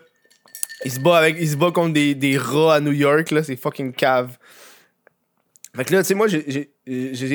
Il 0.83 0.91
se 0.91 0.99
bat, 0.99 1.17
avec, 1.17 1.35
il 1.39 1.47
se 1.49 1.55
bat 1.55 1.71
contre 1.71 1.93
des, 1.93 2.15
des 2.15 2.37
rats 2.37 2.75
à 2.75 2.79
New 2.79 2.91
York, 2.91 3.31
là. 3.31 3.43
C'est 3.43 3.55
fucking 3.55 3.93
cave. 3.93 4.37
Fait 5.75 5.85
que 5.85 5.93
là, 5.93 6.01
tu 6.01 6.07
sais, 6.07 6.13
moi, 6.15 6.27
j'ai- 6.27 6.45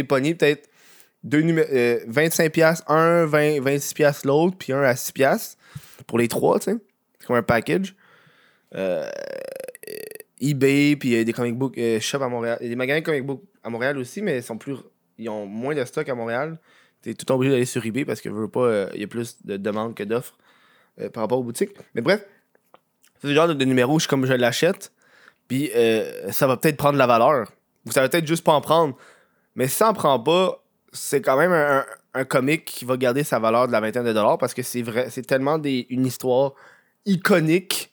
pogné 0.05 0.35
peut-être 0.35 0.69
deux 1.25 1.43
euh, 1.43 2.01
25 2.07 2.53
piastres, 2.53 2.91
un 2.91 3.25
20, 3.27 3.61
26 3.61 3.95
piastres 3.95 4.27
l'autre, 4.27 4.57
puis 4.59 4.73
un 4.73 4.83
à 4.83 4.95
6 4.95 5.13
piastres 5.13 5.57
pour 6.07 6.19
les 6.19 6.29
trois, 6.29 6.59
tu 6.59 6.71
sais. 6.73 6.77
C'est 7.19 7.27
comme 7.27 7.37
un 7.37 7.43
package. 7.43 7.95
Euh, 8.75 9.09
eBay, 10.41 10.97
puis 10.97 11.17
a 11.17 11.25
des 11.25 11.33
comic 11.33 11.57
book 11.57 11.79
euh, 11.79 11.99
shop 12.01 12.23
à 12.23 12.29
Montréal. 12.29 12.59
Il 12.61 12.65
y 12.65 12.67
a 12.67 12.71
des 12.71 12.77
magasins 12.77 13.01
de 13.01 13.05
comic 13.05 13.25
book 13.25 13.43
à 13.65 13.71
Montréal 13.71 13.97
aussi, 13.99 14.23
mais 14.23 14.39
ils 14.39 14.43
sont 14.43 14.59
plus. 14.59 14.77
Ils 15.19 15.29
ont 15.31 15.47
moins 15.47 15.75
de 15.75 15.85
stock 15.85 16.09
à 16.09 16.15
Montréal. 16.15 16.59
T'es 17.01 17.15
tout 17.15 17.31
obligé 17.33 17.53
d'aller 17.53 17.65
sur 17.65 17.85
eBay 17.87 18.05
parce 18.05 18.21
que 18.21 18.29
veux 18.29 18.49
pas, 18.49 18.61
euh, 18.67 18.91
il 18.95 19.01
y 19.01 19.05
a 19.05 19.07
plus 19.07 19.37
de 19.45 19.57
demandes 19.57 19.95
que 19.95 20.03
d'offres 20.03 20.37
euh, 21.01 21.09
par 21.11 21.23
rapport 21.23 21.39
aux 21.39 21.43
boutiques. 21.43 21.71
Mais 21.95 22.01
bref, 22.01 22.25
c'est 23.21 23.29
le 23.29 23.35
genre 23.35 23.49
de, 23.49 23.65
numéro 23.65 23.99
je, 23.99 24.09
comme 24.09 24.27
je 24.27 24.33
l'achète, 24.33 24.93
puis 25.49 25.71
euh, 25.75 26.31
ça 26.33 26.47
va 26.47 26.57
peut-être 26.57 26.77
prendre 26.77 26.99
la 26.99 27.07
valeur. 27.07 27.51
Ou 27.87 27.93
ça 27.93 28.01
va 28.01 28.09
peut-être 28.09 28.27
juste 28.27 28.45
pas 28.45 28.53
en 28.53 28.61
prendre. 28.61 28.97
Mais 29.55 29.69
si 29.69 29.77
ça 29.77 29.89
en 29.89 29.95
prend 29.95 30.19
pas, 30.19 30.63
c'est 30.93 31.21
quand 31.21 31.37
même 31.37 31.53
un, 31.53 31.85
un, 32.15 32.25
comic 32.25 32.65
qui 32.65 32.85
va 32.85 32.97
garder 32.97 33.23
sa 33.23 33.39
valeur 33.39 33.67
de 33.67 33.73
la 33.73 33.81
vingtaine 33.81 34.05
de 34.05 34.13
dollars 34.13 34.39
parce 34.39 34.55
que 34.55 34.63
c'est 34.63 34.83
vrai, 34.83 35.09
c'est 35.11 35.27
tellement 35.27 35.59
des, 35.59 35.87
une 35.91 36.07
histoire 36.07 36.53
iconique 37.05 37.93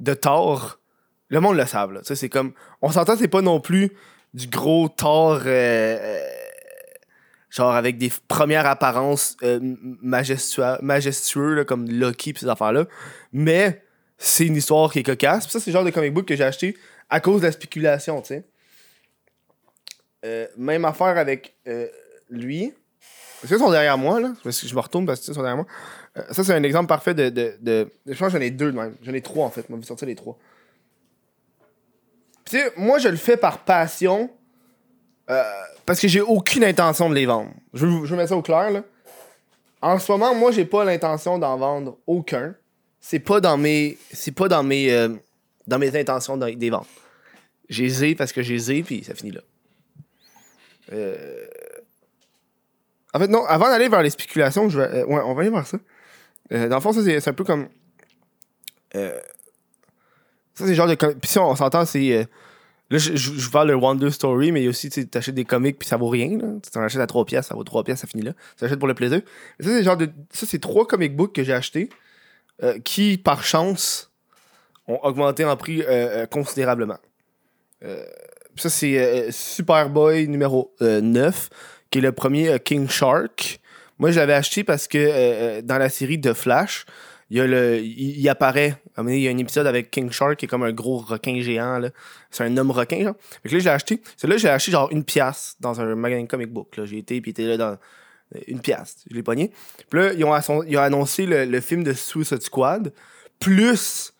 de 0.00 0.14
Thor. 0.14 0.78
Le 1.28 1.40
monde 1.40 1.56
le 1.56 1.66
savent, 1.66 1.92
là. 1.92 2.00
C'est 2.02 2.28
comme. 2.28 2.52
On 2.82 2.90
s'entend, 2.90 3.16
c'est 3.16 3.28
pas 3.28 3.42
non 3.42 3.60
plus 3.60 3.92
du 4.34 4.48
gros 4.48 4.88
Thor. 4.88 5.42
euh, 5.44 5.46
euh, 5.46 6.28
genre 7.50 7.74
avec 7.74 7.98
des 7.98 8.10
premières 8.28 8.66
apparences 8.66 9.36
euh, 9.42 9.58
majestueux 10.00 11.54
là, 11.54 11.64
comme 11.64 11.90
Loki 11.90 12.32
pis 12.32 12.40
ces 12.40 12.48
affaires-là. 12.48 12.86
Mais 13.32 13.82
c'est 14.16 14.46
une 14.46 14.56
histoire 14.56 14.92
qui 14.92 15.00
est 15.00 15.02
cocasse. 15.02 15.48
Ça, 15.48 15.60
c'est 15.60 15.70
le 15.70 15.72
genre 15.72 15.84
de 15.84 15.90
comic 15.90 16.14
book 16.14 16.26
que 16.26 16.36
j'ai 16.36 16.44
acheté 16.44 16.76
à 17.08 17.20
cause 17.20 17.40
de 17.40 17.46
la 17.46 17.52
spéculation, 17.52 18.20
tu 18.22 18.28
sais. 18.28 18.44
Euh, 20.24 20.46
même 20.56 20.84
affaire 20.84 21.18
avec 21.18 21.56
euh, 21.66 21.88
lui. 22.28 22.64
Est-ce 23.42 23.48
qu'ils 23.48 23.58
sont 23.58 23.70
derrière 23.70 23.96
moi, 23.96 24.20
là? 24.20 24.34
Que 24.44 24.50
je 24.50 24.74
me 24.74 24.80
retourne 24.80 25.06
parce 25.06 25.20
qu'ils 25.20 25.34
sont 25.34 25.40
derrière 25.40 25.56
moi. 25.56 25.66
Euh, 26.18 26.22
ça, 26.30 26.44
c'est 26.44 26.52
un 26.52 26.62
exemple 26.62 26.88
parfait 26.88 27.14
de, 27.14 27.30
de, 27.30 27.90
Je 28.06 28.12
pense 28.12 28.32
que 28.32 28.38
j'en 28.38 28.44
ai 28.44 28.50
deux 28.50 28.70
de 28.70 28.76
même. 28.76 28.94
J'en 29.02 29.14
ai 29.14 29.22
trois, 29.22 29.46
en 29.46 29.50
fait. 29.50 29.68
Moi, 29.70 29.78
vais 29.78 29.86
sortir 29.86 30.06
les 30.06 30.14
trois. 30.14 30.38
Tu 32.44 32.58
sais, 32.58 32.72
moi, 32.76 32.98
je 32.98 33.08
le 33.08 33.16
fais 33.16 33.36
par 33.36 33.64
passion. 33.64 34.30
Euh, 35.30 35.42
parce 35.86 36.00
que 36.00 36.08
j'ai 36.08 36.20
aucune 36.20 36.64
intention 36.64 37.08
de 37.08 37.14
les 37.14 37.26
vendre. 37.26 37.50
Je 37.72 37.86
veux, 37.86 38.04
je 38.04 38.10
veux 38.10 38.16
mettre 38.16 38.30
ça 38.30 38.36
au 38.36 38.42
clair, 38.42 38.70
là. 38.70 38.82
En 39.82 39.98
ce 39.98 40.10
moment, 40.12 40.34
moi, 40.34 40.50
j'ai 40.52 40.64
pas 40.66 40.84
l'intention 40.84 41.38
d'en 41.38 41.56
vendre 41.56 41.96
aucun. 42.06 42.54
C'est 43.00 43.18
pas 43.20 43.40
dans 43.40 43.56
mes. 43.56 43.96
C'est 44.12 44.32
pas 44.34 44.48
dans 44.48 44.62
mes. 44.62 44.90
euh, 44.92 45.08
dans 45.66 45.78
mes 45.78 45.96
intentions 45.96 46.36
de 46.36 46.46
les 46.46 46.70
vendre. 46.70 46.86
J'ai 47.68 47.88
zé 47.88 48.14
parce 48.14 48.32
que 48.32 48.42
j'ai 48.42 48.58
zé, 48.58 48.82
puis 48.82 49.04
ça 49.04 49.14
finit 49.14 49.30
là. 49.30 49.40
Euh, 50.92 51.46
En 53.14 53.18
fait, 53.20 53.28
non, 53.28 53.44
avant 53.46 53.66
d'aller 53.68 53.88
vers 53.88 54.02
les 54.02 54.10
spéculations, 54.10 54.68
je 54.68 54.80
vais, 54.80 55.04
ouais, 55.04 55.20
on 55.24 55.34
va 55.34 55.40
aller 55.42 55.50
vers 55.50 55.66
ça. 55.66 55.78
Dans 56.50 56.74
le 56.76 56.80
fond, 56.80 56.92
ça, 56.92 57.00
c'est 57.04 57.28
un 57.28 57.32
peu 57.32 57.44
comme. 57.44 57.68
Ça, 58.92 60.66
c'est 60.66 60.74
genre 60.74 60.88
de. 60.88 60.94
Puis 60.96 61.30
si 61.30 61.38
on 61.38 61.54
s'entend, 61.56 61.84
c'est. 61.86 62.28
Là, 62.90 62.98
je, 62.98 63.14
je, 63.14 63.66
de 63.66 63.74
Wonder 63.74 64.10
Story, 64.10 64.50
mais 64.50 64.66
aussi, 64.66 64.90
tu 64.90 65.00
sais, 65.00 65.06
t'achètes 65.06 65.36
des 65.36 65.44
comics 65.44 65.78
puis 65.78 65.88
ça 65.88 65.96
vaut 65.96 66.08
rien. 66.08 66.36
Là. 66.36 66.48
Tu 66.62 66.70
t'en 66.70 66.82
achètes 66.82 67.00
à 67.00 67.06
3 67.06 67.24
pièces, 67.24 67.46
ça 67.46 67.54
vaut 67.54 67.62
3 67.62 67.84
pièces, 67.84 68.00
ça 68.00 68.08
finit 68.08 68.24
là. 68.24 68.32
Tu 68.58 68.64
achètes 68.64 68.78
pour 68.78 68.88
le 68.88 68.94
plaisir. 68.94 69.20
Ça, 69.60 69.68
c'est 69.68 69.84
genre. 69.84 69.96
Ça, 70.32 70.46
c'est 70.46 70.58
trois 70.58 70.86
comic 70.86 71.14
books 71.14 71.32
que 71.32 71.44
j'ai 71.44 71.52
achetés 71.52 71.88
euh, 72.64 72.78
qui, 72.80 73.16
par 73.16 73.44
chance, 73.44 74.10
ont 74.90 74.98
augmenté 75.02 75.44
en 75.44 75.56
prix 75.56 75.82
euh, 75.82 75.86
euh, 75.88 76.26
considérablement. 76.26 76.98
Ça, 78.56 78.68
c'est 78.68 79.30
Superboy 79.30 80.28
numéro 80.28 80.74
euh, 80.82 81.00
9, 81.00 81.48
qui 81.90 81.98
est 81.98 82.02
le 82.02 82.12
premier 82.12 82.58
King 82.60 82.90
Shark. 82.90 83.60
Moi, 83.98 84.10
je 84.10 84.20
l'avais 84.20 84.34
acheté 84.34 84.64
parce 84.64 84.86
que 84.86 85.62
dans 85.62 85.78
la 85.78 85.88
série 85.88 86.18
de 86.18 86.34
Flash, 86.34 86.84
il, 87.30 87.36
y 87.36 87.40
a 87.40 87.46
le, 87.46 87.78
il, 87.80 88.28
apparaît. 88.28 88.76
Il 88.98 89.20
y 89.20 89.28
a 89.28 89.30
un 89.30 89.38
épisode 89.38 89.66
avec 89.66 89.90
King 89.90 90.10
Shark 90.10 90.36
qui 90.36 90.46
est 90.46 90.48
comme 90.48 90.64
un 90.64 90.72
gros 90.72 90.98
requin 90.98 91.40
géant. 91.40 91.80
C'est 92.30 92.44
un 92.44 92.56
homme 92.56 92.70
requin, 92.72 93.02
genre. 93.02 93.14
Là, 93.44 93.50
je 93.50 93.56
l'ai 93.56 93.68
acheté. 93.68 94.02
Celui-là, 94.16 94.36
je 94.36 94.42
l'ai 94.44 94.50
acheté 94.50 94.72
genre 94.72 94.90
une 94.90 95.04
pièce 95.04 95.56
dans 95.60 95.80
un 95.80 95.94
magasin 95.94 96.26
comic 96.26 96.52
book. 96.52 96.78
J'ai 96.84 96.98
été, 96.98 97.20
puis 97.20 97.30
il 97.30 97.32
était 97.32 97.46
là 97.46 97.56
dans 97.56 97.78
euh, 98.36 98.40
une 98.48 98.60
pièce. 98.60 99.04
Je 99.08 99.14
l'ai 99.14 99.22
pogné. 99.22 99.52
Puis 99.88 100.00
là, 100.00 100.12
ils 100.12 100.24
ont, 100.24 100.62
ils 100.64 100.76
ont 100.76 100.82
annoncé 100.82 101.24
le, 101.24 101.44
le 101.44 101.60
film 101.60 101.84
de 101.84 101.92
Suicide 101.92 102.42
Squad, 102.42 102.92
plus 103.38 104.12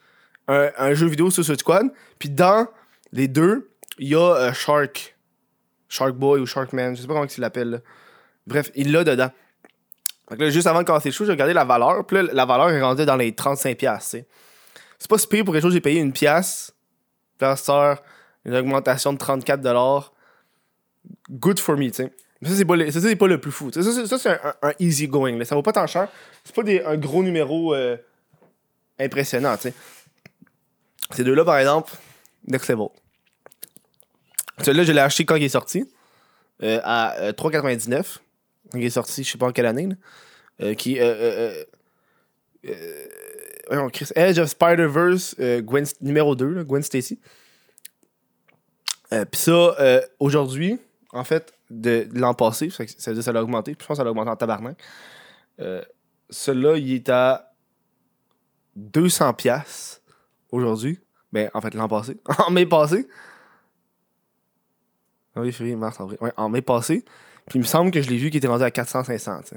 un, 0.46 0.94
jeu 0.94 1.06
vidéo 1.06 1.30
Suicide 1.30 1.58
Squad. 1.58 1.86
Puis 2.18 2.30
dans 2.30 2.66
les 3.12 3.28
deux, 3.28 3.70
il 3.98 4.08
y 4.08 4.14
a 4.14 4.34
euh, 4.34 4.52
Shark. 4.52 5.16
Shark 5.88 6.14
Boy 6.14 6.40
ou 6.40 6.46
Sharkman, 6.46 6.94
je 6.94 7.02
sais 7.02 7.08
pas 7.08 7.14
comment 7.14 7.26
il 7.26 7.40
l'appelle. 7.40 7.82
Bref, 8.46 8.70
il 8.76 8.92
l'a 8.92 9.02
dedans. 9.02 9.30
Là, 10.38 10.50
juste 10.50 10.66
avant 10.66 10.80
de 10.80 10.84
commencer 10.84 11.08
le 11.08 11.14
show, 11.14 11.24
j'ai 11.24 11.32
regardé 11.32 11.52
la 11.52 11.64
valeur. 11.64 12.06
Puis 12.06 12.16
là, 12.16 12.22
la 12.32 12.44
valeur 12.46 12.70
est 12.70 12.80
rendue 12.80 13.04
dans 13.04 13.16
les 13.16 13.32
35$. 13.32 13.74
piastres, 13.76 14.10
tu 14.10 14.18
sais. 14.18 14.26
C'est 14.98 15.08
pas 15.10 15.18
si 15.18 15.26
pire 15.26 15.44
pour 15.44 15.52
quelque 15.54 15.62
chose, 15.62 15.72
j'ai 15.72 15.80
payé 15.80 16.00
une 16.00 16.12
pièce. 16.12 16.72
Sort 17.56 17.96
une 18.44 18.54
augmentation 18.54 19.12
de 19.12 19.18
34$. 19.18 20.10
Good 21.30 21.58
for 21.58 21.76
me, 21.76 21.90
tu 21.90 22.02
Ça, 22.02 22.08
c'est 22.54 22.64
pas, 22.64 22.76
le- 22.76 23.16
pas 23.16 23.26
le 23.26 23.40
plus 23.40 23.50
fou. 23.50 23.70
Ça, 23.72 23.82
c'est- 23.82 24.28
un, 24.62 24.72
easy 24.78 25.08
going. 25.08 25.36
là. 25.38 25.44
Ça 25.44 25.54
vaut 25.54 25.62
pas 25.62 25.72
tant 25.72 25.86
cher. 25.86 26.08
C'est 26.44 26.54
pas 26.54 26.62
un 26.86 26.96
gros 26.96 27.22
numéro 27.22 27.74
euh, 27.74 27.96
impressionnant. 28.98 29.56
Ces 31.12 31.24
deux-là, 31.24 31.44
par 31.44 31.58
exemple, 31.58 31.92
next 32.46 32.68
level. 32.68 32.88
Celui-là, 34.62 34.84
je 34.84 34.92
l'ai 34.92 35.00
acheté 35.00 35.24
quand 35.24 35.36
il 35.36 35.44
est 35.44 35.48
sorti. 35.48 35.90
euh, 36.62 36.78
à 36.84 37.14
euh, 37.20 37.32
3,99. 37.32 38.18
Il 38.74 38.84
est 38.84 38.90
sorti, 38.90 39.24
je 39.24 39.32
sais 39.32 39.38
pas 39.38 39.48
en 39.48 39.52
quelle 39.52 39.66
année. 39.66 39.86
là. 39.86 39.94
Euh, 40.62 40.74
qui. 40.74 40.98
Euh, 41.00 41.64
euh, 42.66 42.74
euh, 43.72 43.88
Chris, 43.90 44.08
Edge 44.14 44.38
of 44.38 44.48
Spider-Verse, 44.48 45.36
Gwen, 45.62 45.86
numéro 46.00 46.34
2, 46.34 46.46
là, 46.48 46.64
Gwen 46.64 46.82
Stacy. 46.82 47.20
Puis 49.10 49.40
ça, 49.40 50.02
aujourd'hui, 50.18 50.78
en 51.12 51.24
fait, 51.24 51.54
de, 51.70 52.08
l'an 52.12 52.34
passé, 52.34 52.68
ça, 52.68 52.84
veut 52.84 53.14
dire 53.14 53.22
ça 53.22 53.32
l'a 53.32 53.42
augmenté. 53.42 53.72
Je 53.72 53.76
pense 53.76 53.88
que 53.88 53.94
ça 53.94 54.04
l'a 54.04 54.10
augmenté 54.10 54.30
en 54.30 54.36
tabarnak. 54.36 54.76
Celui-là, 56.30 56.76
il 56.76 56.94
est 56.94 57.08
à 57.08 57.52
200$ 58.76 59.34
piastres 59.36 60.00
aujourd'hui. 60.50 60.98
Ben, 61.32 61.48
en 61.54 61.60
fait, 61.60 61.74
l'an 61.74 61.88
passé. 61.88 62.18
en 62.46 62.50
mai 62.50 62.66
passé. 62.66 63.08
Ah 65.36 65.42
Oui, 65.42 65.52
février, 65.52 65.76
mars, 65.76 66.00
avril. 66.00 66.18
En 66.36 66.48
mai 66.48 66.60
passé. 66.60 67.04
Puis 67.50 67.58
il 67.58 67.62
me 67.62 67.66
semble 67.66 67.90
que 67.90 68.00
je 68.00 68.08
l'ai 68.08 68.16
vu 68.16 68.30
qui 68.30 68.36
était 68.36 68.46
rendu 68.46 68.62
à 68.62 68.68
400-500, 68.68 69.42
tu 69.42 69.48
sais. 69.48 69.56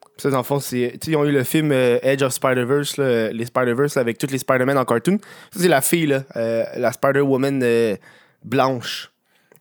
Puis 0.00 0.22
ça, 0.22 0.30
dans 0.30 0.38
le 0.38 0.42
fond, 0.42 0.58
c'est. 0.58 0.98
Ils 1.06 1.16
ont 1.16 1.24
eu 1.26 1.32
le 1.32 1.44
film 1.44 1.70
euh, 1.70 1.98
Edge 2.02 2.22
of 2.22 2.32
Spider-Verse, 2.32 2.96
les 2.96 3.44
Spider-Verse 3.44 3.98
avec 3.98 4.16
toutes 4.16 4.30
les 4.30 4.38
Spider-Man 4.38 4.78
en 4.78 4.86
cartoon. 4.86 5.18
Ça, 5.52 5.60
c'est 5.60 5.68
la 5.68 5.82
fille, 5.82 6.06
là, 6.06 6.24
euh, 6.36 6.64
la 6.76 6.92
Spider-Woman 6.92 7.60
euh, 7.62 7.94
blanche, 8.42 9.12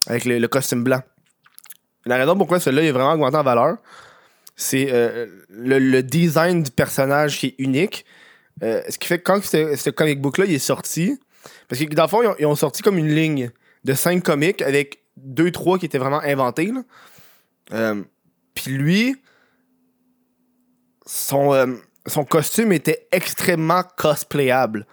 avec 0.08 0.24
le, 0.24 0.48
costume 0.48 0.86
blanc. 0.86 1.02
La 2.06 2.16
raison 2.16 2.38
pourquoi 2.38 2.62
celui-là 2.62 2.84
est 2.84 2.92
vraiment 2.92 3.12
augmenté 3.12 3.36
en 3.36 3.44
valeur, 3.44 3.76
c'est 4.56 4.90
le, 5.50 6.02
design 6.02 6.64
du 6.64 6.72
personnage 6.72 7.40
qui 7.40 7.48
est 7.48 7.56
unique. 7.58 8.06
Ce 8.62 8.98
qui 8.98 9.08
fait 9.08 9.20
que 9.20 9.24
quand 9.24 9.44
ce, 9.44 9.76
ce 9.76 9.90
comic 9.90 10.22
book-là 10.22 10.46
il 10.46 10.54
est 10.54 10.60
sorti, 10.60 11.20
parce 11.68 11.82
que 11.82 11.94
dans 11.94 12.04
le 12.04 12.10
fond, 12.10 12.22
ils 12.24 12.28
ont, 12.28 12.36
ils 12.40 12.46
ont 12.46 12.56
sorti 12.56 12.82
comme 12.82 12.98
une 12.98 13.14
ligne 13.14 13.52
de 13.84 13.94
cinq 13.94 14.24
comics 14.24 14.62
avec 14.62 15.00
deux, 15.24 15.52
trois 15.52 15.78
qui 15.80 15.86
étaient 15.86 15.98
vraiment 15.98 16.22
inventés. 16.22 16.72
Euh, 17.74 18.04
Puis 18.56 18.72
lui, 18.72 19.16
son, 21.06 21.54
euh, 21.54 21.68
son 22.08 22.26
costume 22.26 22.72
était 22.72 23.08
extrêmement 23.12 23.84
cosplayable. 23.98 24.86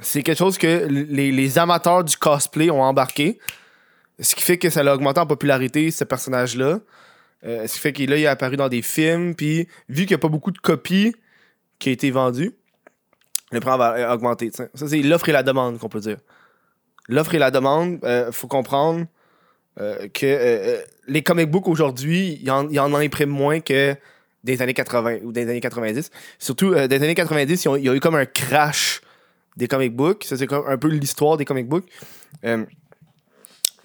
C'est 0.00 0.22
quelque 0.22 0.38
chose 0.38 0.58
que 0.58 0.86
les, 0.86 1.58
amateurs 1.58 2.04
du 2.04 2.16
cosplay 2.16 2.70
ont 2.70 2.82
embarqué. 2.82 3.38
Ce 4.20 4.34
qui 4.34 4.42
fait 4.42 4.58
que 4.58 4.70
ça 4.70 4.82
l'a 4.82 4.94
augmenté 4.94 5.20
en 5.20 5.26
popularité, 5.26 5.90
ce 5.90 6.04
personnage-là. 6.04 6.80
Euh, 7.44 7.66
ce 7.66 7.74
qui 7.74 7.78
fait 7.80 7.92
qu'il 7.92 8.12
est 8.12 8.26
apparu 8.26 8.56
dans 8.56 8.68
des 8.68 8.82
films. 8.82 9.34
Puis, 9.34 9.68
vu 9.88 10.02
qu'il 10.06 10.10
n'y 10.10 10.14
a 10.14 10.18
pas 10.18 10.28
beaucoup 10.28 10.50
de 10.50 10.58
copies 10.58 11.14
qui 11.78 11.88
ont 11.88 11.92
été 11.92 12.10
vendues, 12.10 12.52
le 13.50 13.60
prix 13.60 13.78
va 13.78 14.14
augmenter. 14.14 14.50
t'sais. 14.50 14.70
Ça, 14.74 14.88
c'est 14.88 15.02
l'offre 15.02 15.28
et 15.28 15.32
la 15.32 15.42
demande 15.42 15.78
qu'on 15.78 15.88
peut 15.88 16.00
dire. 16.00 16.18
L'offre 17.08 17.34
et 17.34 17.38
la 17.38 17.50
demande, 17.50 17.98
il 18.02 18.32
faut 18.32 18.48
comprendre 18.48 19.06
euh, 19.80 20.08
que 20.12 20.26
euh, 20.26 20.28
euh, 20.78 20.82
les 21.06 21.22
comic 21.22 21.50
books 21.50 21.68
aujourd'hui, 21.68 22.38
il 22.40 22.46
y 22.46 22.50
en, 22.50 22.68
y 22.68 22.78
en 22.78 22.92
imprime 22.94 23.30
moins 23.30 23.60
que 23.60 23.94
des 24.44 24.62
années 24.62 24.74
80 24.74 25.18
ou 25.24 25.32
des 25.32 25.42
années 25.42 25.60
90. 25.60 26.10
Surtout, 26.38 26.74
des 26.74 26.96
années 26.96 27.14
90, 27.14 27.64
ils 27.64 27.68
ont- 27.68 27.76
il 27.76 27.84
y 27.84 27.88
a 27.88 27.94
eu 27.94 28.00
comme 28.00 28.14
un 28.14 28.26
crash 28.26 29.00
des 29.56 29.66
comic 29.68 29.94
books. 29.94 30.24
Ça, 30.24 30.36
c'est 30.36 30.46
comme 30.46 30.64
un 30.68 30.78
peu 30.78 30.88
l'histoire 30.88 31.36
des 31.36 31.44
comic 31.44 31.66
books. 31.68 31.86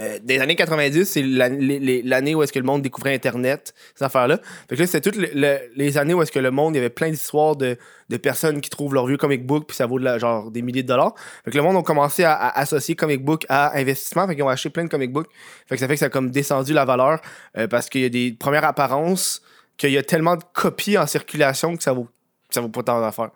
Euh, 0.04 0.20
des 0.22 0.40
années 0.40 0.56
90, 0.56 1.06
c'est 1.06 1.22
l'année 1.24 2.36
où 2.36 2.44
est-ce 2.44 2.52
que 2.52 2.60
le 2.60 2.66
monde 2.66 2.82
découvrait 2.82 3.14
Internet, 3.14 3.74
ces 3.96 4.04
affaires-là. 4.04 4.40
Fait 4.70 4.76
que 4.76 4.82
là, 4.82 4.88
c'était 4.88 5.02
toutes 5.10 5.16
le- 5.22 5.30
le- 5.34 5.60
les 5.76 5.98
années 5.98 6.14
où 6.14 6.22
est-ce 6.22 6.32
que 6.32 6.40
le 6.40 6.52
monde, 6.52 6.74
il 6.76 6.78
y 6.78 6.80
avait 6.80 6.90
plein 6.90 7.10
d'histoires 7.10 7.56
de, 7.56 7.78
de 8.10 8.18
personnes 8.18 8.60
qui 8.60 8.70
trouvent 8.70 8.94
leur 8.94 9.06
vieux 9.06 9.18
comic 9.18 9.46
book, 9.46 9.66
puis 9.68 9.76
ça 9.78 9.86
vaut 9.86 10.00
de 10.00 10.04
la- 10.04 10.18
genre 10.18 10.52
des 10.52 10.62
milliers 10.62 10.84
de 10.84 10.88
dollars. 10.88 11.14
Fait 11.46 11.52
que 11.52 11.58
le 11.58 11.64
monde 11.64 11.78
a 11.78 11.82
commencé 11.84 12.24
à, 12.24 12.50
associer 12.50 12.96
comic 12.96 13.24
book 13.24 13.46
à 13.50 13.78
investissement, 13.78 14.28
fait 14.28 14.36
qu'ils 14.36 14.44
ont 14.44 14.50
acheté 14.50 14.70
plein 14.70 14.84
de 14.84 14.90
comic 14.90 15.12
book. 15.12 15.28
Fait 15.68 15.76
que 15.76 15.80
ça 15.80 15.88
fait 15.88 15.94
que 15.94 16.00
ça 16.00 16.08
a 16.08 16.10
comme 16.10 16.32
descendu 16.32 16.74
la 16.74 16.86
valeur, 16.86 17.22
euh, 17.58 17.68
parce 17.68 17.88
qu'il 17.90 18.02
y 18.02 18.06
a 18.06 18.10
des 18.10 18.36
premières 18.38 18.66
apparences, 18.66 19.42
qu'il 19.78 19.92
y 19.92 19.98
a 19.98 20.04
tellement 20.04 20.36
de 20.36 20.44
copies 20.54 20.98
en 20.98 21.08
circulation 21.08 21.76
que 21.78 21.84
ça 21.84 21.94
vaut, 21.94 22.06
que 22.06 22.54
ça 22.54 22.62
vaut 22.62 22.70
pas 22.70 22.84
tant 22.84 23.00
d'affaires. 23.02 23.32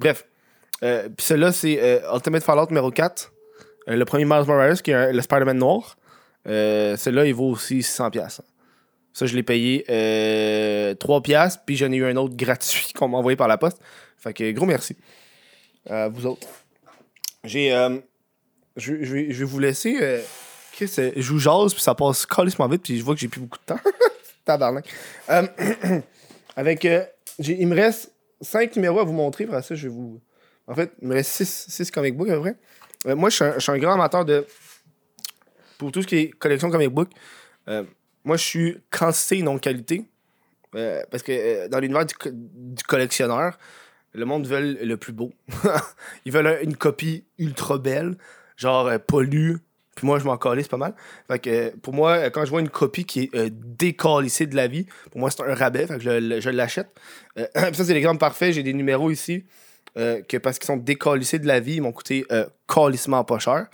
Bref. 0.00 0.24
Euh, 0.82 1.04
puis 1.16 1.24
celui-là, 1.26 1.52
c'est 1.52 2.02
Ultimate 2.12 2.42
Fallout 2.42 2.66
numéro 2.68 2.90
4. 2.90 3.32
Euh, 3.88 3.96
le 3.96 4.04
premier 4.04 4.24
Miles 4.24 4.44
Morales, 4.46 4.82
qui 4.82 4.90
est 4.90 5.12
le 5.12 5.22
Spider-Man 5.22 5.58
noir. 5.58 5.96
Euh, 6.46 6.96
celui-là, 6.96 7.26
il 7.26 7.34
vaut 7.34 7.50
aussi 7.50 7.80
600$. 7.80 8.10
piastres. 8.10 8.42
Ça, 9.12 9.26
je 9.26 9.34
l'ai 9.34 9.42
payé 9.42 9.84
euh, 9.88 10.94
3$, 10.94 11.22
piastres, 11.22 11.62
puis 11.64 11.76
j'en 11.76 11.90
ai 11.90 11.96
eu 11.96 12.04
un 12.04 12.16
autre 12.16 12.36
gratuit 12.36 12.92
qu'on 12.94 13.08
m'a 13.08 13.18
envoyé 13.18 13.36
par 13.36 13.48
la 13.48 13.58
poste. 13.58 13.78
Fait 14.18 14.32
que 14.34 14.50
gros 14.52 14.66
merci. 14.66 14.96
À 15.88 16.08
vous 16.08 16.26
autres. 16.26 16.46
J'ai. 17.44 17.72
euh, 17.72 17.98
je, 18.76 18.92
vais, 18.92 19.32
vous 19.44 19.58
laisser. 19.58 19.96
euh, 20.00 20.20
Chris, 20.72 20.90
euh, 20.98 21.12
je 21.16 21.32
vous 21.32 21.38
jase, 21.38 21.72
puis 21.72 21.82
ça 21.82 21.94
passe 21.94 22.26
calissement 22.26 22.68
vite, 22.68 22.82
puis 22.82 22.98
je 22.98 23.04
vois 23.04 23.14
que 23.14 23.20
j'ai 23.20 23.28
plus 23.28 23.40
beaucoup 23.40 23.58
de 23.58 23.64
temps. 23.64 23.80
Tabarnak. 24.44 24.86
Euh, 25.30 25.46
avec. 26.56 26.84
euh, 26.84 27.04
il 27.38 27.66
me 27.68 27.74
reste 27.74 28.12
5 28.42 28.76
numéros 28.76 28.98
à 29.00 29.04
vous 29.04 29.12
montrer, 29.12 29.44
après 29.44 29.62
ça, 29.62 29.74
je 29.74 29.84
vais 29.88 29.94
vous. 29.94 30.20
En 30.66 30.74
fait, 30.74 30.92
il 31.00 31.08
me 31.08 31.14
reste 31.14 31.44
6 31.44 31.90
comic 31.90 32.16
books 32.16 32.28
à 32.28 32.34
peu 32.34 32.40
près. 32.40 32.56
Euh, 33.06 33.16
moi, 33.16 33.30
je 33.30 33.36
suis, 33.36 33.44
un, 33.44 33.74
un 33.74 33.78
grand 33.78 33.94
amateur 33.94 34.24
de. 34.24 34.46
Pour 35.78 35.92
tout 35.92 36.02
ce 36.02 36.06
qui 36.06 36.16
est 36.16 36.30
collection 36.30 36.70
comic 36.70 36.88
book, 36.90 37.10
euh, 37.68 37.84
moi, 38.24 38.36
je 38.36 38.42
suis 38.44 38.78
quantité, 38.90 39.42
non 39.42 39.58
qualité. 39.58 40.04
Euh, 40.74 41.02
parce 41.10 41.22
que 41.22 41.32
euh, 41.32 41.68
dans 41.68 41.78
l'univers 41.78 42.04
du, 42.06 42.14
co- 42.14 42.30
du 42.32 42.82
collectionneur, 42.84 43.56
le 44.12 44.24
monde 44.24 44.46
veut 44.46 44.60
le 44.82 44.96
plus 44.96 45.12
beau. 45.12 45.32
Ils 46.24 46.32
veulent 46.32 46.46
un- 46.48 46.60
une 46.60 46.76
copie 46.76 47.24
ultra 47.38 47.78
belle, 47.78 48.16
genre 48.56 48.86
euh, 48.88 48.98
pas 48.98 49.22
lue. 49.22 49.58
Puis 49.94 50.06
moi, 50.06 50.18
je 50.18 50.24
m'en 50.24 50.36
calisse 50.36 50.68
pas 50.68 50.76
mal. 50.76 50.94
Fait 51.28 51.38
que 51.38 51.76
pour 51.76 51.94
moi, 51.94 52.28
quand 52.30 52.44
je 52.44 52.50
vois 52.50 52.60
une 52.60 52.68
copie 52.68 53.04
qui 53.06 53.30
est 53.32 53.50
décalissée 53.50 54.46
de 54.46 54.54
la 54.54 54.66
vie, 54.66 54.86
pour 55.10 55.20
moi, 55.20 55.30
c'est 55.30 55.42
un 55.42 55.54
rabais. 55.54 55.86
Fait 55.86 55.94
que 55.96 56.00
je, 56.02 56.40
je 56.40 56.50
l'achète. 56.50 56.88
Ça, 57.54 57.72
c'est 57.72 57.94
l'exemple 57.94 58.18
parfait. 58.18 58.52
J'ai 58.52 58.62
des 58.62 58.74
numéros 58.74 59.10
ici 59.10 59.44
que 59.94 60.36
parce 60.36 60.58
qu'ils 60.58 60.66
sont 60.66 60.76
décalissés 60.76 61.38
de 61.38 61.46
la 61.46 61.60
vie, 61.60 61.76
ils 61.76 61.80
m'ont 61.80 61.92
coûté 61.92 62.26
calissement 62.68 63.24
pas 63.24 63.38
cher. 63.38 63.68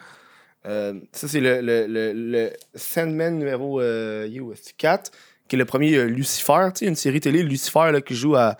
Euh, 0.66 0.94
ça, 1.12 1.27
c'est 1.29 1.40
le, 1.40 1.61
le, 1.61 1.87
le, 2.14 2.53
Sandman 2.75 3.37
numéro 3.38 3.81
euh, 3.81 4.27
il 4.29 4.37
est 4.37 4.40
où, 4.40 4.53
est-ce? 4.53 4.72
4, 4.79 5.11
qui 5.48 5.57
est 5.57 5.59
le 5.59 5.64
premier 5.64 5.94
euh, 5.96 6.05
Lucifer, 6.05 6.68
tu 6.75 6.81
sais, 6.81 6.87
une 6.87 6.94
série 6.96 7.20
télé, 7.20 7.42
Lucifer, 7.42 7.90
là, 7.92 8.01
qui 8.01 8.14
joue 8.14 8.37
à, 8.37 8.57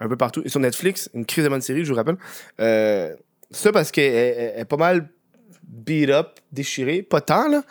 un 0.00 0.08
peu 0.08 0.16
partout. 0.16 0.42
Et 0.44 0.48
sur 0.48 0.58
Netflix, 0.60 1.08
une 1.14 1.24
crise 1.24 1.44
de 1.44 1.48
bonne 1.48 1.60
série, 1.60 1.84
je 1.84 1.90
vous 1.90 1.96
rappelle. 1.96 2.16
Euh, 2.60 3.14
ça, 3.50 3.70
parce 3.72 3.92
qu'elle 3.92 4.12
elle- 4.12 4.52
elle 4.56 4.60
est 4.62 4.64
pas 4.64 4.76
mal 4.76 5.08
beat 5.62 6.10
up, 6.10 6.40
déchirée, 6.52 7.02
pas 7.02 7.20
tant, 7.20 7.48
là. 7.48 7.62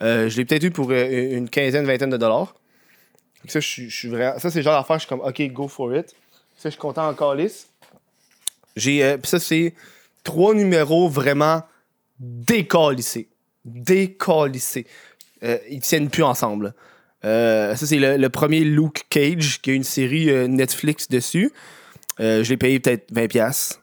Je 0.00 0.36
l'ai 0.36 0.44
peut-être 0.44 0.62
eu 0.64 0.70
pour 0.70 0.92
une 0.92 1.48
quinzaine, 1.48 1.84
vingtaine 1.86 2.10
de 2.10 2.16
dollars. 2.16 2.54
Ça, 3.48 3.60
je 3.60 3.88
suis- 3.88 4.08
vraiment. 4.08 4.38
Ça, 4.38 4.50
c'est 4.50 4.58
le 4.58 4.64
genre 4.64 4.78
d'affaire, 4.78 4.96
je 4.96 5.06
suis 5.06 5.08
comme, 5.08 5.20
OK, 5.20 5.40
go 5.52 5.66
for 5.68 5.94
it. 5.96 6.10
Ça, 6.56 6.68
je 6.68 6.70
suis 6.70 6.78
content 6.80 7.08
encore 7.08 7.34
lisse. 7.34 7.68
J'ai. 8.76 9.16
ça, 9.24 9.38
c'est 9.40 9.74
trois 10.22 10.54
numéros 10.54 11.08
vraiment 11.08 11.62
décalissés. 12.18 13.28
décalissé. 13.64 14.86
Euh, 15.42 15.58
ils 15.68 15.80
tiennent 15.80 16.10
plus 16.10 16.22
ensemble. 16.22 16.74
Euh, 17.26 17.74
ça, 17.74 17.86
c'est 17.86 17.98
le, 17.98 18.28
premier 18.28 18.60
Luke 18.60 19.06
Cage, 19.10 19.60
qui 19.60 19.70
a 19.70 19.74
une 19.74 19.84
série 19.84 20.30
euh, 20.30 20.46
Netflix 20.46 21.08
dessus. 21.08 21.52
Euh, 22.20 22.44
je 22.44 22.50
l'ai 22.50 22.56
payé 22.56 22.78
peut-être 22.78 23.12
20$. 23.12 23.78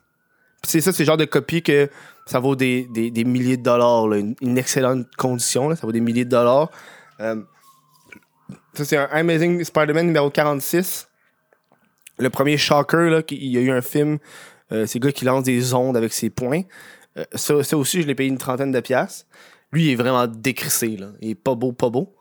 Puis 0.62 0.70
c'est 0.70 0.80
ça, 0.80 0.92
c'est 0.92 1.02
le 1.02 1.06
genre 1.06 1.16
de 1.16 1.26
copie 1.26 1.62
que 1.62 1.90
ça 2.26 2.40
vaut 2.40 2.56
des, 2.56 2.88
milliers 3.26 3.58
de 3.58 3.62
dollars. 3.62 4.12
Une, 4.14 4.58
excellente 4.58 5.06
condition, 5.16 5.74
ça 5.76 5.86
vaut 5.86 5.92
des 5.92 6.00
milliers 6.00 6.24
de 6.24 6.30
dollars. 6.30 6.70
Ça, 7.18 8.84
c'est 8.84 8.96
un 8.96 9.08
Amazing 9.12 9.62
Spider-Man 9.62 10.06
numéro 10.06 10.30
46. 10.30 11.08
Le 12.18 12.30
premier 12.30 12.56
Shocker, 12.56 13.10
là, 13.10 13.22
il 13.30 13.48
y 13.48 13.58
a 13.58 13.60
eu 13.60 13.70
un 13.70 13.82
film. 13.82 14.18
C'est 14.70 14.94
le 14.94 15.00
gars 15.00 15.12
qui 15.12 15.26
lance 15.26 15.44
des 15.44 15.74
ondes 15.74 15.96
avec 15.96 16.12
ses 16.12 16.30
poings. 16.30 16.62
Euh, 17.18 17.24
ça, 17.34 17.76
aussi, 17.76 18.02
je 18.02 18.06
l'ai 18.06 18.14
payé 18.14 18.28
une 18.28 18.38
trentaine 18.38 18.72
de 18.72 18.80
piastres. 18.80 19.26
Lui, 19.72 19.86
il 19.86 19.92
est 19.92 19.96
vraiment 19.96 20.26
décrissé. 20.26 20.96
Là. 20.96 21.08
Il 21.20 21.30
est 21.30 21.34
pas 21.34 21.54
beau, 21.54 21.72
pas 21.72 21.90
beau. 21.90 22.14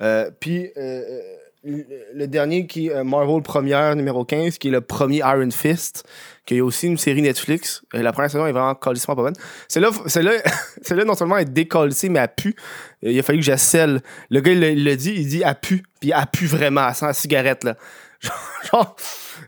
Euh, 0.00 0.30
puis, 0.38 0.70
euh, 0.76 1.20
le, 1.64 1.84
le 2.14 2.26
dernier 2.26 2.66
qui 2.66 2.88
est 2.88 3.04
Marvel 3.04 3.42
Première, 3.42 3.96
numéro 3.96 4.24
15, 4.24 4.58
qui 4.58 4.68
est 4.68 4.70
le 4.70 4.80
premier 4.80 5.18
Iron 5.18 5.50
Fist, 5.50 6.04
qui 6.46 6.56
est 6.56 6.60
aussi 6.60 6.86
une 6.86 6.98
série 6.98 7.22
Netflix. 7.22 7.82
La 7.92 8.12
première 8.12 8.30
saison 8.30 8.46
est 8.46 8.52
vraiment 8.52 8.74
calissement 8.74 9.16
pas 9.16 9.22
bonne. 9.22 9.36
Celle-là, 9.68 9.90
celle-là, 10.06 10.32
celle-là, 10.82 11.04
non 11.04 11.14
seulement 11.14 11.38
est 11.38 11.46
décalissée, 11.46 12.08
mais 12.08 12.20
elle 12.20 12.34
pue. 12.36 12.54
Il 13.02 13.18
a 13.18 13.22
fallu 13.22 13.38
que 13.38 13.44
j'asselle. 13.44 14.02
Le 14.30 14.40
gars, 14.40 14.52
il 14.52 14.84
l'a 14.84 14.96
dit, 14.96 15.14
il 15.16 15.26
dit 15.26 15.42
elle 15.44 15.54
pue. 15.54 15.82
Puis 16.00 16.12
elle 16.14 16.26
pue 16.32 16.46
vraiment, 16.46 16.86
elle 16.86 16.94
sent 16.94 17.06
la 17.06 17.14
cigarette, 17.14 17.64
là. 17.64 17.76
Genre, 18.70 18.96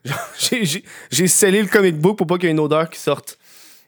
j'ai 1.11 1.27
scellé 1.27 1.63
le 1.63 1.69
comic 1.69 1.99
book 1.99 2.19
pour 2.19 2.27
pas 2.27 2.37
qu'il 2.37 2.45
y 2.45 2.49
ait 2.49 2.53
une 2.53 2.61
odeur 2.61 2.89
qui 2.89 2.99
sorte. 3.01 3.36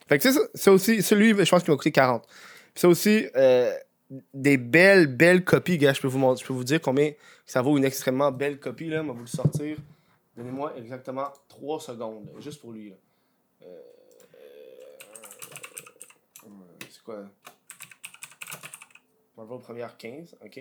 Fait 0.09 0.17
que 0.17 0.27
ça, 0.55 0.71
aussi, 0.71 1.03
celui, 1.03 1.29
je 1.29 1.49
pense 1.49 1.61
qu'il 1.61 1.71
m'a 1.71 1.77
coûté 1.77 1.91
40. 1.91 2.25
Puis 2.25 2.81
ça 2.81 2.87
aussi, 2.87 3.27
euh, 3.35 3.71
des 4.33 4.57
belles, 4.57 5.05
belles 5.05 5.43
copies, 5.43 5.77
gars. 5.77 5.93
Je 5.93 6.01
peux 6.01 6.07
vous, 6.07 6.35
je 6.35 6.43
peux 6.43 6.53
vous 6.53 6.63
dire 6.63 6.81
combien 6.81 7.11
ça 7.45 7.61
vaut 7.61 7.77
une 7.77 7.85
extrêmement 7.85 8.31
belle 8.31 8.59
copie, 8.59 8.89
là. 8.89 9.01
On 9.03 9.07
va 9.07 9.13
vous 9.13 9.21
le 9.21 9.27
sortir. 9.27 9.77
Donnez-moi 10.35 10.73
exactement 10.77 11.27
3 11.47 11.79
secondes, 11.79 12.27
juste 12.39 12.59
pour 12.59 12.71
lui, 12.71 12.89
là. 12.89 12.95
Euh, 13.61 13.67
euh, 16.45 16.49
c'est 16.89 17.03
quoi? 17.03 17.25
Marvel 19.37 19.59
première 19.59 19.95
15, 19.95 20.37
ok. 20.43 20.59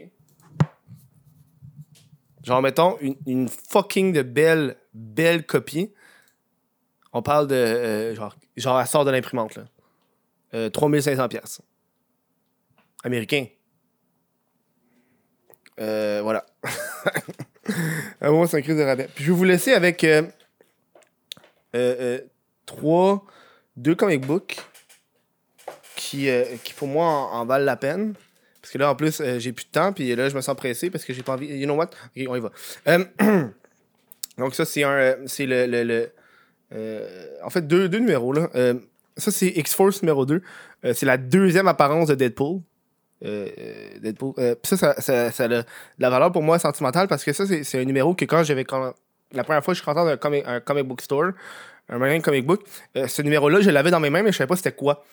Genre, 2.44 2.61
mettons, 2.61 2.98
une, 3.00 3.16
une 3.26 3.48
fucking 3.48 4.12
de 4.12 4.20
belle, 4.20 4.76
belle 4.92 5.46
copie. 5.46 5.90
On 7.14 7.22
parle 7.22 7.46
de. 7.46 7.54
euh, 7.54 8.14
genre, 8.14 8.37
genre, 8.61 8.81
elle 8.81 8.87
sort 8.87 9.05
de 9.05 9.11
l'imprimante, 9.11 9.57
là. 9.57 9.64
Euh, 10.55 10.71
3500 10.71 11.29
pièces. 11.29 11.61
Américain. 13.05 13.47
Euh, 15.81 16.21
voilà. 16.23 16.44
À 18.21 18.31
moi, 18.31 18.49
c'est 18.49 18.57
un 18.57 18.62
crise 18.62 18.79
de 18.79 18.83
rabais. 18.83 19.09
Puis 19.14 19.25
je 19.25 19.31
vais 19.31 19.37
vous 19.37 19.44
laisser 19.44 19.75
avec 19.75 20.03
euh, 20.03 20.23
euh, 21.77 22.18
trois, 22.64 23.27
deux 23.77 23.94
comic 23.94 24.27
books 24.27 24.57
qui, 25.94 26.31
qui 26.64 26.73
pour 26.73 26.88
moi 26.88 27.07
en, 27.07 27.40
en 27.40 27.44
valent 27.44 27.66
la 27.66 27.77
peine. 27.77 28.14
Parce 28.62 28.73
que 28.73 28.79
là, 28.79 28.90
en 28.90 28.94
plus, 28.94 29.23
j'ai 29.38 29.53
plus 29.53 29.66
de 29.66 29.71
temps, 29.71 29.92
puis 29.92 30.16
là, 30.16 30.31
je 30.31 30.35
me 30.35 30.40
sens 30.40 30.57
pressé 30.57 30.88
parce 30.88 31.05
que 31.05 31.12
j'ai 31.12 31.23
pas 31.23 31.35
envie. 31.35 31.47
You 31.47 31.66
know 31.66 31.75
what? 31.75 31.90
Ok, 32.16 32.25
on 32.27 32.37
y 32.37 32.40
va. 32.40 32.51
Donc, 34.38 34.55
ça, 34.55 34.64
c'est 34.64 34.83
un. 34.83 35.16
C'est 35.27 35.44
le. 35.47 36.11
En 36.72 37.50
fait, 37.50 37.66
deux, 37.66 37.88
numéros, 37.88 38.33
là. 38.33 38.48
Euh, 38.54 38.74
ça, 39.18 39.33
c'est 39.33 39.48
X-Force 39.48 40.02
numéro 40.02 40.24
2. 40.24 40.40
Euh, 40.85 40.92
c'est 40.94 41.07
la 41.07 41.16
deuxième 41.16 41.68
apparence 41.68 42.09
de 42.09 42.14
Deadpool. 42.14 42.61
Euh, 43.24 43.48
euh, 43.59 43.98
Deadpool. 44.00 44.35
Euh, 44.38 44.54
ça, 44.62 45.00
ça, 45.00 45.44
a 45.44 45.48
la 45.98 46.11
valeur 46.11 46.31
pour 46.31 46.42
moi 46.42 46.59
sentimentale 46.59 47.09
parce 47.09 47.24
que 47.24 47.33
ça, 47.33 47.44
c'est 47.46 47.81
un 47.81 47.85
numéro 47.85 48.14
que 48.14 48.24
quand 48.24 48.44
j'avais. 48.44 48.64
La 49.33 49.44
première 49.44 49.62
fois 49.62 49.74
je 49.74 49.81
suis 49.81 49.85
rentré 49.85 50.04
dans 50.04 50.11
un 50.11 50.16
comic, 50.16 50.44
un 50.46 50.61
comic 50.61 50.87
book 50.87 51.02
store, 51.02 51.33
un 51.88 51.98
magasin 51.98 52.18
de 52.18 52.22
comic 52.22 52.46
book, 52.46 52.62
euh, 52.96 53.09
ce 53.09 53.22
numéro-là, 53.22 53.61
je 53.61 53.70
l'avais 53.70 53.90
dans 53.90 54.01
mes 54.01 54.11
mains, 54.11 54.22
mais 54.22 54.33
je 54.33 54.37
savais 54.37 54.48
pas 54.48 54.57
c'était 54.57 54.72
quoi. 54.72 55.05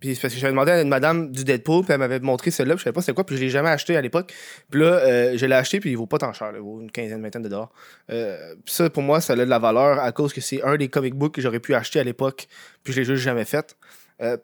Puis 0.00 0.18
parce 0.20 0.34
que 0.34 0.40
j'avais 0.40 0.52
demandé 0.52 0.72
à 0.72 0.80
une 0.80 0.88
madame 0.88 1.30
du 1.30 1.44
Deadpool, 1.44 1.84
puis 1.84 1.92
elle 1.92 1.98
m'avait 1.98 2.18
montré 2.20 2.50
celle-là, 2.50 2.74
puis 2.74 2.80
je 2.80 2.84
savais 2.84 2.94
pas 2.94 3.02
c'était 3.02 3.14
quoi, 3.14 3.24
puis 3.24 3.36
je 3.36 3.42
l'ai 3.42 3.50
jamais 3.50 3.68
acheté 3.68 3.96
à 3.96 4.00
l'époque. 4.00 4.32
Puis 4.70 4.80
là, 4.80 4.86
euh, 4.86 5.36
je 5.36 5.46
l'ai 5.46 5.54
acheté, 5.54 5.78
puis 5.78 5.90
il 5.90 5.96
vaut 5.96 6.06
pas 6.06 6.18
tant 6.18 6.32
cher, 6.32 6.50
il 6.54 6.60
vaut 6.60 6.80
une 6.80 6.90
quinzaine, 6.90 7.22
vingtaine 7.22 7.42
de 7.42 7.48
dollars. 7.48 7.70
Euh, 8.10 8.54
puis 8.64 8.74
ça, 8.74 8.88
pour 8.90 9.02
moi, 9.02 9.20
ça 9.20 9.34
a 9.34 9.36
de 9.36 9.42
la 9.42 9.58
valeur 9.58 10.00
à 10.00 10.10
cause 10.12 10.32
que 10.32 10.40
c'est 10.40 10.62
un 10.62 10.76
des 10.76 10.88
comic 10.88 11.14
books 11.14 11.34
que 11.34 11.40
j'aurais 11.40 11.60
pu 11.60 11.74
acheter 11.74 12.00
à 12.00 12.04
l'époque, 12.04 12.48
puis 12.82 12.92
je 12.92 13.00
l'ai 13.00 13.04
juste 13.04 13.22
jamais 13.22 13.44
fait. 13.44 13.76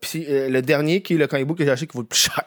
Puis 0.00 0.26
le 0.28 0.60
dernier, 0.60 1.02
qui 1.02 1.14
est 1.14 1.18
le 1.18 1.28
comic 1.28 1.46
book 1.46 1.58
que 1.58 1.64
j'ai 1.64 1.70
acheté 1.70 1.86
qui 1.86 1.96
vaut 1.96 2.02
le 2.02 2.08
plus 2.08 2.18
cher, 2.30 2.44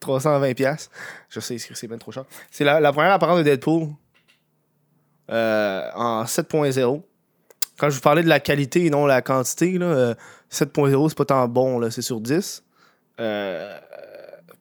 320$. 0.00 0.54
pièces 0.54 0.90
Je 1.28 1.40
sais, 1.40 1.58
c'est 1.58 1.86
bien 1.86 1.98
trop 1.98 2.10
cher. 2.10 2.24
C'est 2.50 2.64
la, 2.64 2.80
la 2.80 2.92
première 2.92 3.12
apparence 3.12 3.38
de 3.38 3.42
Deadpool 3.42 3.88
en 5.28 6.24
7.0. 6.24 7.02
Quand 7.78 7.90
je 7.90 7.96
vous 7.96 8.00
parlais 8.00 8.22
de 8.22 8.28
la 8.28 8.40
qualité 8.40 8.86
et 8.86 8.90
non 8.90 9.06
la 9.06 9.22
quantité, 9.22 9.72
là, 9.78 9.86
euh, 9.86 10.14
7.0, 10.50 11.08
c'est 11.08 11.18
pas 11.18 11.24
tant 11.24 11.48
bon, 11.48 11.78
là, 11.78 11.90
c'est 11.90 12.02
sur 12.02 12.20
10. 12.20 12.62
Euh, 13.20 13.78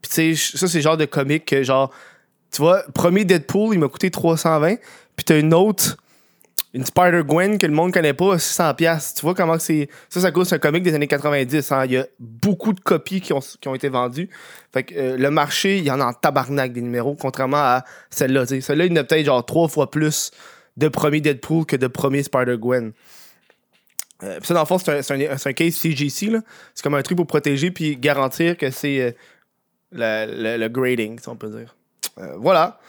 Puis 0.01 0.12
tu 0.12 0.36
sais, 0.36 0.58
ça, 0.58 0.67
c'est 0.67 0.78
le 0.80 0.84
genre 0.84 0.97
de 0.97 1.06
comique 1.06 1.45
que, 1.45 1.63
genre, 1.63 1.91
tu 2.51 2.62
vois, 2.62 2.84
premier 2.93 3.25
Deadpool, 3.25 3.73
il 3.73 3.80
m'a 3.80 3.88
coûté 3.88 4.12
320. 4.12 4.75
Puis 5.15 5.23
t'as 5.25 5.39
une 5.39 5.54
autre, 5.54 5.97
une 6.73 6.86
Spider-Gwen 6.86 7.58
que 7.58 7.65
le 7.65 7.73
monde 7.73 7.93
connaît 7.93 8.13
pas, 8.13 8.36
600$. 8.36 8.75
piastres. 8.75 9.19
Tu 9.19 9.25
vois 9.25 9.34
comment 9.34 9.58
c'est. 9.60 9.89
Ça, 10.10 10.19
ça 10.19 10.32
coûte 10.32 10.51
un 10.51 10.60
comique 10.60 10.84
des 10.84 10.93
années 10.93 11.08
90. 11.08 11.71
hein. 11.71 11.86
Il 11.86 11.91
y 11.91 11.97
a 11.97 12.06
beaucoup 12.19 12.73
de 12.73 12.80
copies 12.82 13.21
qui 13.21 13.32
ont, 13.32 13.39
qui 13.39 13.67
ont 13.67 13.75
été 13.75 13.88
vendues. 13.88 14.30
Fait 14.73 14.84
que 14.84 14.93
euh, 14.95 15.17
le 15.17 15.32
marché, 15.32 15.78
il 15.78 15.86
y 15.86 15.91
en 15.91 16.01
a 16.01 16.06
en 16.06 16.13
tabarnak 16.13 16.73
des 16.73 16.82
numéros, 16.82 17.15
contrairement 17.19 17.58
à 17.58 17.86
celle-là. 18.10 18.45
Celle-là, 18.45 18.86
il 18.86 18.91
y 18.91 18.93
en 18.93 19.01
a 19.01 19.04
peut-être 19.06 19.25
genre 19.25 19.45
trois 19.45 19.69
fois 19.69 19.89
plus 19.89 20.32
de 20.77 20.88
premier 20.88 21.21
Deadpool 21.21 21.65
que 21.65 21.75
de 21.75 21.88
premier 21.88 22.23
Spider-Gwen. 22.23 22.91
Euh, 24.23 24.39
ça, 24.43 24.53
dans 24.53 24.61
le 24.61 24.65
fond, 24.65 24.77
c'est 24.77 24.91
un, 24.91 25.19
un- 25.19 25.35
un 25.45 25.53
case 25.53 25.75
CGC. 25.75 26.31
C'est 26.73 26.83
comme 26.83 26.95
un 26.95 27.01
truc 27.01 27.17
pour 27.17 27.27
protéger 27.27 27.71
puis 27.71 27.97
garantir 27.97 28.57
que 28.57 28.71
c'est 28.71 29.15
euh, 29.93 30.57
le, 30.57 30.67
grading, 30.67 31.19
si 31.19 31.29
on 31.29 31.35
peut 31.35 31.49
dire. 31.49 31.75
Euh, 32.17 32.35
voilà. 32.38 32.79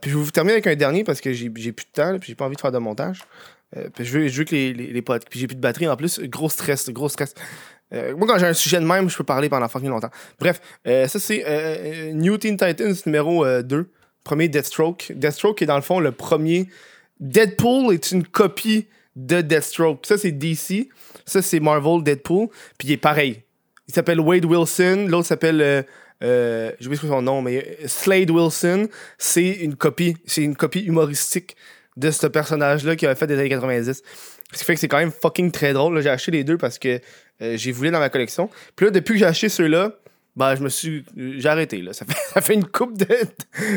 Puis 0.00 0.10
je 0.10 0.16
vais 0.16 0.24
vous 0.24 0.30
terminer 0.30 0.54
avec 0.54 0.66
un 0.66 0.76
dernier 0.76 1.04
parce 1.04 1.20
que 1.20 1.34
j'ai 1.34 1.50
plus 1.50 1.72
de 1.72 1.92
temps 1.92 2.10
là, 2.12 2.18
puis 2.18 2.28
j'ai 2.28 2.34
pas 2.34 2.46
envie 2.46 2.56
de 2.56 2.60
faire 2.60 2.72
de 2.72 2.78
montage. 2.78 3.20
Puis 3.94 4.04
je 4.06 4.18
veux, 4.18 4.28
je 4.28 4.38
veux 4.38 4.44
que 4.44 4.54
les, 4.54 4.72
les, 4.72 5.02
potes. 5.02 5.28
Puis 5.28 5.38
j'ai 5.40 5.46
plus 5.46 5.56
de 5.56 5.60
batterie 5.60 5.86
en 5.88 5.96
plus. 5.96 6.20
Gros 6.20 6.48
stress, 6.48 6.88
gros 6.88 7.10
stress. 7.10 7.34
Moi, 7.92 8.26
quand 8.26 8.38
j'ai 8.38 8.46
un 8.46 8.54
sujet 8.54 8.80
de 8.80 8.86
même, 8.86 9.10
je 9.10 9.16
peux 9.16 9.24
parler 9.24 9.50
pendant 9.50 9.68
fucking 9.68 9.90
longtemps. 9.90 10.10
Bref, 10.40 10.62
ça 10.86 11.18
c'est 11.18 12.12
New 12.14 12.38
Teen 12.38 12.56
Titans 12.56 12.94
numéro 13.04 13.44
euh, 13.44 13.60
2. 13.62 13.90
Premier 14.24 14.48
Deathstroke. 14.48 15.12
Deathstroke 15.14 15.60
est 15.60 15.66
dans 15.66 15.76
le 15.76 15.82
fond 15.82 16.00
le 16.00 16.12
premier. 16.12 16.66
Deadpool 17.20 17.94
est 17.94 18.10
une 18.10 18.26
copie 18.26 18.86
de 19.16 19.40
Deathstroke. 19.40 20.06
Ça 20.06 20.18
c'est 20.18 20.32
DC. 20.32 20.88
Ça 21.24 21.42
c'est 21.42 21.60
Marvel 21.60 22.02
Deadpool. 22.02 22.48
Puis 22.78 22.88
il 22.88 22.92
est 22.92 22.98
pareil. 22.98 23.42
Il 23.88 23.94
s'appelle 23.94 24.20
Wade 24.20 24.44
Wilson. 24.44 25.06
L'autre 25.08 25.26
s'appelle. 25.26 25.60
Euh, 25.60 25.82
euh, 26.22 26.70
oublié 26.80 26.96
son 26.96 27.22
nom, 27.22 27.42
mais 27.42 27.58
euh, 27.82 27.88
Slade 27.88 28.30
Wilson. 28.30 28.88
C'est 29.18 29.50
une 29.50 29.76
copie. 29.76 30.16
C'est 30.26 30.42
une 30.42 30.56
copie 30.56 30.80
humoristique 30.80 31.56
de 31.96 32.10
ce 32.10 32.26
personnage-là 32.26 32.96
qui 32.96 33.06
avait 33.06 33.14
fait 33.14 33.26
des 33.26 33.38
années 33.38 33.48
90. 33.48 34.02
Ce 34.52 34.58
qui 34.58 34.64
fait 34.64 34.74
que 34.74 34.80
c'est 34.80 34.88
quand 34.88 34.98
même 34.98 35.12
fucking 35.12 35.50
très 35.50 35.72
drôle. 35.72 36.00
J'ai 36.00 36.10
acheté 36.10 36.30
les 36.30 36.44
deux 36.44 36.58
parce 36.58 36.78
que 36.78 37.00
euh, 37.42 37.56
j'ai 37.56 37.72
voulu 37.72 37.90
dans 37.90 37.98
ma 37.98 38.08
collection. 38.08 38.48
Puis 38.76 38.86
là, 38.86 38.90
depuis 38.90 39.14
que 39.14 39.18
j'ai 39.20 39.26
acheté 39.26 39.48
ceux-là, 39.48 39.92
bah, 40.36 40.56
je 40.56 40.62
me 40.62 40.68
suis. 40.68 41.04
J'ai 41.16 41.48
arrêté, 41.48 41.80
là. 41.82 41.92
Ça 41.92 42.04
fait, 42.04 42.16
ça 42.34 42.40
fait 42.40 42.54
une 42.54 42.66
coupe 42.66 42.98
de. 42.98 43.06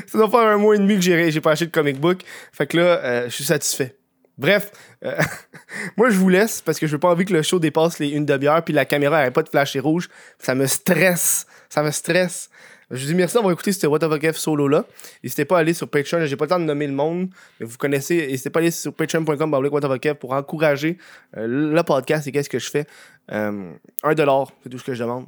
ça 0.08 0.18
doit 0.18 0.30
faire 0.30 0.40
un 0.40 0.58
mois 0.58 0.76
et 0.76 0.80
demi 0.80 0.96
que 0.96 1.02
j'ai 1.02 1.32
j'ai 1.32 1.42
pas 1.42 1.52
acheté 1.52 1.68
de 1.68 1.72
comic 1.72 2.00
book. 2.00 2.22
Fait 2.52 2.68
que 2.68 2.78
là, 2.78 2.84
euh, 2.84 3.26
je 3.26 3.34
suis 3.34 3.44
satisfait. 3.44 3.96
Bref, 4.38 4.72
euh, 5.04 5.20
moi, 5.98 6.10
je 6.10 6.18
vous 6.18 6.30
laisse 6.30 6.62
parce 6.62 6.80
que 6.80 6.88
je 6.88 6.92
veux 6.94 7.00
pas 7.00 7.10
envie 7.10 7.26
que 7.26 7.34
le 7.34 7.42
show 7.42 7.60
dépasse 7.60 8.00
les 8.00 8.10
une 8.10 8.26
demi-heure 8.26 8.64
puis 8.64 8.74
la 8.74 8.86
caméra 8.86 9.18
n'arrête 9.18 9.34
pas 9.34 9.44
de 9.44 9.50
flasher 9.50 9.80
rouge. 9.80 10.10
Ça 10.40 10.56
me 10.56 10.68
stresse. 10.68 11.48
Ça 11.70 11.84
me 11.84 11.92
stresse. 11.92 12.50
Je 12.90 13.02
vous 13.02 13.08
dis 13.08 13.16
merci 13.16 13.34
d'avoir 13.34 13.52
écouté 13.52 13.74
ce 13.74 13.86
What 13.86 14.00
the 14.00 14.08
fuck 14.08 14.32
F 14.32 14.38
solo-là. 14.38 14.86
N'hésitez 15.22 15.44
pas 15.44 15.58
à 15.58 15.60
aller 15.60 15.74
sur 15.74 15.90
Patreon. 15.90 16.26
J'ai 16.26 16.38
pas 16.38 16.46
le 16.46 16.50
temps 16.50 16.60
de 16.60 16.64
nommer 16.64 16.88
le 16.88 16.94
monde, 16.94 17.30
mais 17.60 17.66
vous 17.66 17.78
connaissez. 17.78 18.28
N'hésitez 18.28 18.50
pas 18.50 18.60
à 18.60 18.62
aller 18.62 18.72
sur 18.72 18.94
patreon.com 18.94 20.16
pour 20.20 20.32
encourager 20.32 20.98
euh, 21.36 21.48
le 21.48 21.84
podcast 21.84 22.28
et 22.28 22.32
qu'est-ce 22.32 22.50
que 22.50 22.60
je 22.60 22.70
fais. 22.70 22.86
Euh, 23.34 23.74
un 24.04 24.14
dollar, 24.14 24.48
c'est 24.64 24.70
tout 24.70 24.80
ce 24.80 24.86
que 24.86 24.94
je 24.94 25.04
demande. 25.04 25.28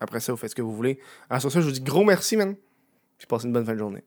Après 0.00 0.20
ça, 0.20 0.32
vous 0.32 0.38
faites 0.38 0.50
ce 0.50 0.54
que 0.54 0.62
vous 0.62 0.74
voulez. 0.74 0.98
Alors, 1.28 1.40
sur 1.40 1.52
ça, 1.52 1.60
je 1.60 1.66
vous 1.66 1.72
dis 1.72 1.82
gros 1.82 2.04
merci, 2.04 2.36
man. 2.36 2.56
Puis 3.18 3.26
passez 3.26 3.46
une 3.46 3.52
bonne 3.52 3.64
fin 3.64 3.74
de 3.74 3.78
journée. 3.78 4.04